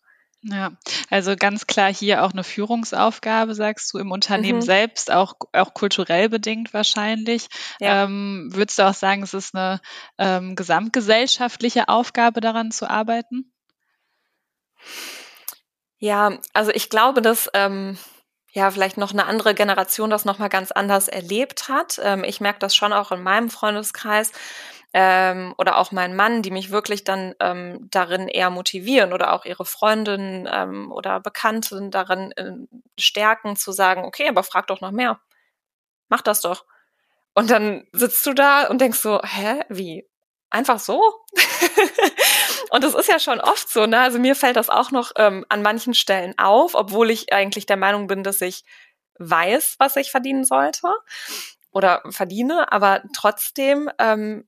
Ja, 0.46 0.72
also 1.08 1.36
ganz 1.36 1.66
klar 1.66 1.92
hier 1.92 2.22
auch 2.22 2.32
eine 2.32 2.44
Führungsaufgabe, 2.44 3.54
sagst 3.54 3.92
du, 3.92 3.98
im 3.98 4.12
Unternehmen 4.12 4.58
mhm. 4.58 4.62
selbst, 4.62 5.10
auch, 5.10 5.34
auch 5.54 5.72
kulturell 5.72 6.28
bedingt 6.28 6.74
wahrscheinlich. 6.74 7.48
Ja. 7.80 8.04
Ähm, 8.04 8.50
würdest 8.52 8.78
du 8.78 8.82
auch 8.82 8.94
sagen, 8.94 9.22
es 9.22 9.32
ist 9.32 9.54
eine 9.54 9.80
ähm, 10.18 10.54
gesamtgesellschaftliche 10.54 11.88
Aufgabe, 11.88 12.42
daran 12.42 12.72
zu 12.72 12.90
arbeiten? 12.90 13.54
Ja, 15.96 16.38
also 16.52 16.70
ich 16.72 16.90
glaube, 16.90 17.22
dass 17.22 17.48
ähm, 17.54 17.96
ja 18.52 18.70
vielleicht 18.70 18.98
noch 18.98 19.12
eine 19.12 19.24
andere 19.24 19.54
Generation 19.54 20.10
das 20.10 20.26
nochmal 20.26 20.50
ganz 20.50 20.72
anders 20.72 21.08
erlebt 21.08 21.70
hat. 21.70 21.98
Ähm, 22.02 22.22
ich 22.22 22.42
merke 22.42 22.58
das 22.58 22.76
schon 22.76 22.92
auch 22.92 23.12
in 23.12 23.22
meinem 23.22 23.48
Freundeskreis 23.48 24.30
ähm, 24.96 25.54
oder 25.58 25.78
auch 25.78 25.90
mein 25.90 26.14
Mann, 26.14 26.42
die 26.42 26.52
mich 26.52 26.70
wirklich 26.70 27.02
dann 27.02 27.34
ähm, 27.40 27.88
darin 27.90 28.28
eher 28.28 28.48
motivieren 28.50 29.12
oder 29.12 29.32
auch 29.32 29.44
ihre 29.44 29.64
Freundinnen 29.64 30.48
ähm, 30.50 30.92
oder 30.92 31.18
Bekannten 31.18 31.90
darin 31.90 32.30
äh, 32.36 32.52
stärken, 32.96 33.56
zu 33.56 33.72
sagen, 33.72 34.04
okay, 34.04 34.28
aber 34.28 34.44
frag 34.44 34.68
doch 34.68 34.80
noch 34.80 34.92
mehr. 34.92 35.20
Mach 36.08 36.20
das 36.20 36.40
doch. 36.42 36.64
Und 37.34 37.50
dann 37.50 37.88
sitzt 37.92 38.24
du 38.24 38.34
da 38.34 38.68
und 38.68 38.80
denkst 38.80 39.00
so, 39.00 39.20
hä, 39.20 39.62
wie? 39.68 40.08
Einfach 40.48 40.78
so? 40.78 41.02
und 42.70 42.84
das 42.84 42.94
ist 42.94 43.08
ja 43.08 43.18
schon 43.18 43.40
oft 43.40 43.68
so, 43.68 43.86
ne? 43.86 43.98
Also 43.98 44.20
mir 44.20 44.36
fällt 44.36 44.54
das 44.54 44.70
auch 44.70 44.92
noch 44.92 45.10
ähm, 45.16 45.44
an 45.48 45.62
manchen 45.62 45.94
Stellen 45.94 46.38
auf, 46.38 46.76
obwohl 46.76 47.10
ich 47.10 47.32
eigentlich 47.32 47.66
der 47.66 47.76
Meinung 47.76 48.06
bin, 48.06 48.22
dass 48.22 48.40
ich 48.40 48.62
weiß, 49.18 49.74
was 49.80 49.96
ich 49.96 50.12
verdienen 50.12 50.44
sollte 50.44 50.88
oder 51.72 52.02
verdiene, 52.10 52.70
aber 52.70 53.02
trotzdem 53.12 53.90
ähm, 53.98 54.46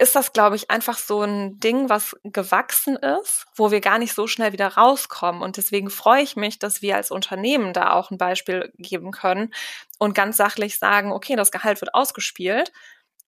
ist 0.00 0.16
das, 0.16 0.32
glaube 0.32 0.56
ich, 0.56 0.70
einfach 0.70 0.96
so 0.96 1.22
ein 1.22 1.60
Ding, 1.60 1.90
was 1.90 2.16
gewachsen 2.24 2.96
ist, 2.96 3.46
wo 3.54 3.70
wir 3.70 3.82
gar 3.82 3.98
nicht 3.98 4.14
so 4.14 4.26
schnell 4.26 4.52
wieder 4.52 4.68
rauskommen. 4.68 5.42
Und 5.42 5.58
deswegen 5.58 5.90
freue 5.90 6.22
ich 6.22 6.36
mich, 6.36 6.58
dass 6.58 6.80
wir 6.80 6.96
als 6.96 7.10
Unternehmen 7.10 7.74
da 7.74 7.92
auch 7.92 8.10
ein 8.10 8.16
Beispiel 8.16 8.72
geben 8.78 9.10
können 9.10 9.52
und 9.98 10.14
ganz 10.14 10.38
sachlich 10.38 10.78
sagen, 10.78 11.12
okay, 11.12 11.36
das 11.36 11.50
Gehalt 11.50 11.82
wird 11.82 11.94
ausgespielt. 11.94 12.72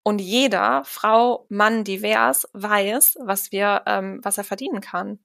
Und 0.03 0.21
jeder, 0.21 0.83
Frau, 0.87 1.47
Mann, 1.51 1.85
divers, 1.85 2.49
weiß, 2.55 3.19
was 3.21 3.53
wir, 3.53 3.83
ähm, 3.87 4.21
was 4.23 4.39
er 4.39 4.45
verdienen 4.45 4.81
kann. 4.81 5.19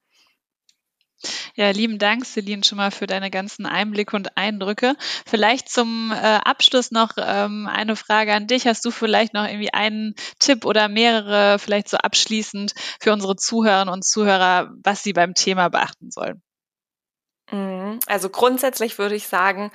Ja, 1.56 1.72
lieben 1.72 1.98
Dank, 1.98 2.26
Celine, 2.26 2.64
schon 2.64 2.78
mal 2.78 2.92
für 2.92 3.08
deine 3.08 3.32
ganzen 3.32 3.66
Einblicke 3.66 4.16
und 4.16 4.38
Eindrücke. 4.38 4.96
Vielleicht 5.26 5.70
zum 5.70 6.12
äh, 6.12 6.16
Abschluss 6.16 6.92
noch 6.92 7.14
ähm, 7.18 7.68
eine 7.68 7.96
Frage 7.96 8.34
an 8.34 8.48
dich. 8.48 8.68
Hast 8.68 8.86
du 8.86 8.92
vielleicht 8.92 9.34
noch 9.34 9.46
irgendwie 9.46 9.74
einen 9.74 10.14
Tipp 10.40 10.66
oder 10.66 10.88
mehrere, 10.88 11.58
vielleicht 11.60 11.90
so 11.90 11.98
abschließend 11.98 12.74
für 13.00 13.12
unsere 13.12 13.36
Zuhörerinnen 13.36 13.94
und 13.94 14.06
Zuhörer, 14.06 14.72
was 14.84 15.04
sie 15.04 15.14
beim 15.14 15.34
Thema 15.34 15.70
beachten 15.70 16.12
sollen? 16.12 16.42
Mhm. 17.52 18.00
Also 18.06 18.30
grundsätzlich 18.30 18.98
würde 19.00 19.16
ich 19.16 19.28
sagen, 19.28 19.72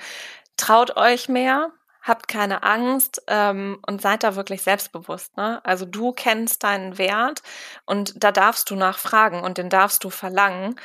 traut 0.57 0.95
euch 0.95 1.27
mehr, 1.27 1.71
habt 2.01 2.27
keine 2.27 2.63
Angst 2.63 3.23
ähm, 3.27 3.79
und 3.87 4.01
seid 4.01 4.23
da 4.23 4.35
wirklich 4.35 4.61
selbstbewusst. 4.61 5.35
Ne? 5.37 5.61
Also 5.65 5.85
du 5.85 6.11
kennst 6.11 6.63
deinen 6.63 6.97
Wert 6.97 7.41
und 7.85 8.23
da 8.23 8.31
darfst 8.31 8.69
du 8.69 8.75
nachfragen 8.75 9.41
und 9.41 9.57
den 9.57 9.69
darfst 9.69 10.03
du 10.03 10.09
verlangen. 10.09 10.75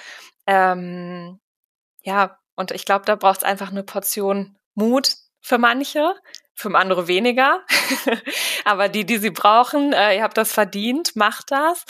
Ähm, 0.48 1.38
ja, 2.02 2.38
und 2.56 2.70
ich 2.72 2.86
glaube, 2.86 3.04
da 3.04 3.14
braucht 3.14 3.38
es 3.38 3.44
einfach 3.44 3.70
eine 3.70 3.82
Portion 3.82 4.56
Mut 4.74 5.14
für 5.40 5.58
manche, 5.58 6.14
für 6.54 6.74
andere 6.74 7.06
weniger. 7.06 7.60
Aber 8.64 8.88
die, 8.88 9.04
die 9.04 9.18
sie 9.18 9.30
brauchen, 9.30 9.92
äh, 9.92 10.16
ihr 10.16 10.22
habt 10.22 10.38
das 10.38 10.52
verdient, 10.52 11.14
macht 11.14 11.50
das 11.50 11.84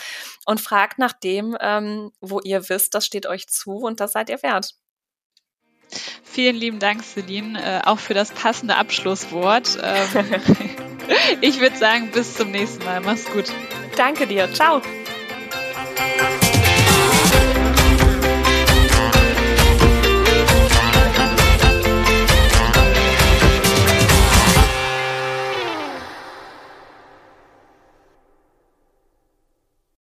und 0.44 0.60
fragt 0.60 0.98
nach 0.98 1.12
dem, 1.12 1.56
ähm, 1.60 2.10
wo 2.20 2.40
ihr 2.40 2.68
wisst, 2.68 2.94
das 2.94 3.06
steht 3.06 3.26
euch 3.26 3.46
zu 3.46 3.76
und 3.76 4.00
das 4.00 4.12
seid 4.12 4.28
ihr 4.28 4.42
wert. 4.42 4.74
Vielen 6.24 6.56
lieben 6.56 6.80
Dank, 6.80 7.02
Celine, 7.02 7.62
äh, 7.62 7.86
auch 7.86 7.98
für 7.98 8.12
das 8.12 8.32
passende 8.32 8.74
Abschlusswort. 8.74 9.78
Ähm, 9.80 10.42
ich 11.40 11.60
würde 11.60 11.76
sagen, 11.76 12.10
bis 12.10 12.34
zum 12.34 12.50
nächsten 12.50 12.84
Mal. 12.84 13.00
Mach's 13.00 13.24
gut. 13.32 13.46
Danke 13.96 14.26
dir. 14.26 14.52
Ciao. 14.52 14.82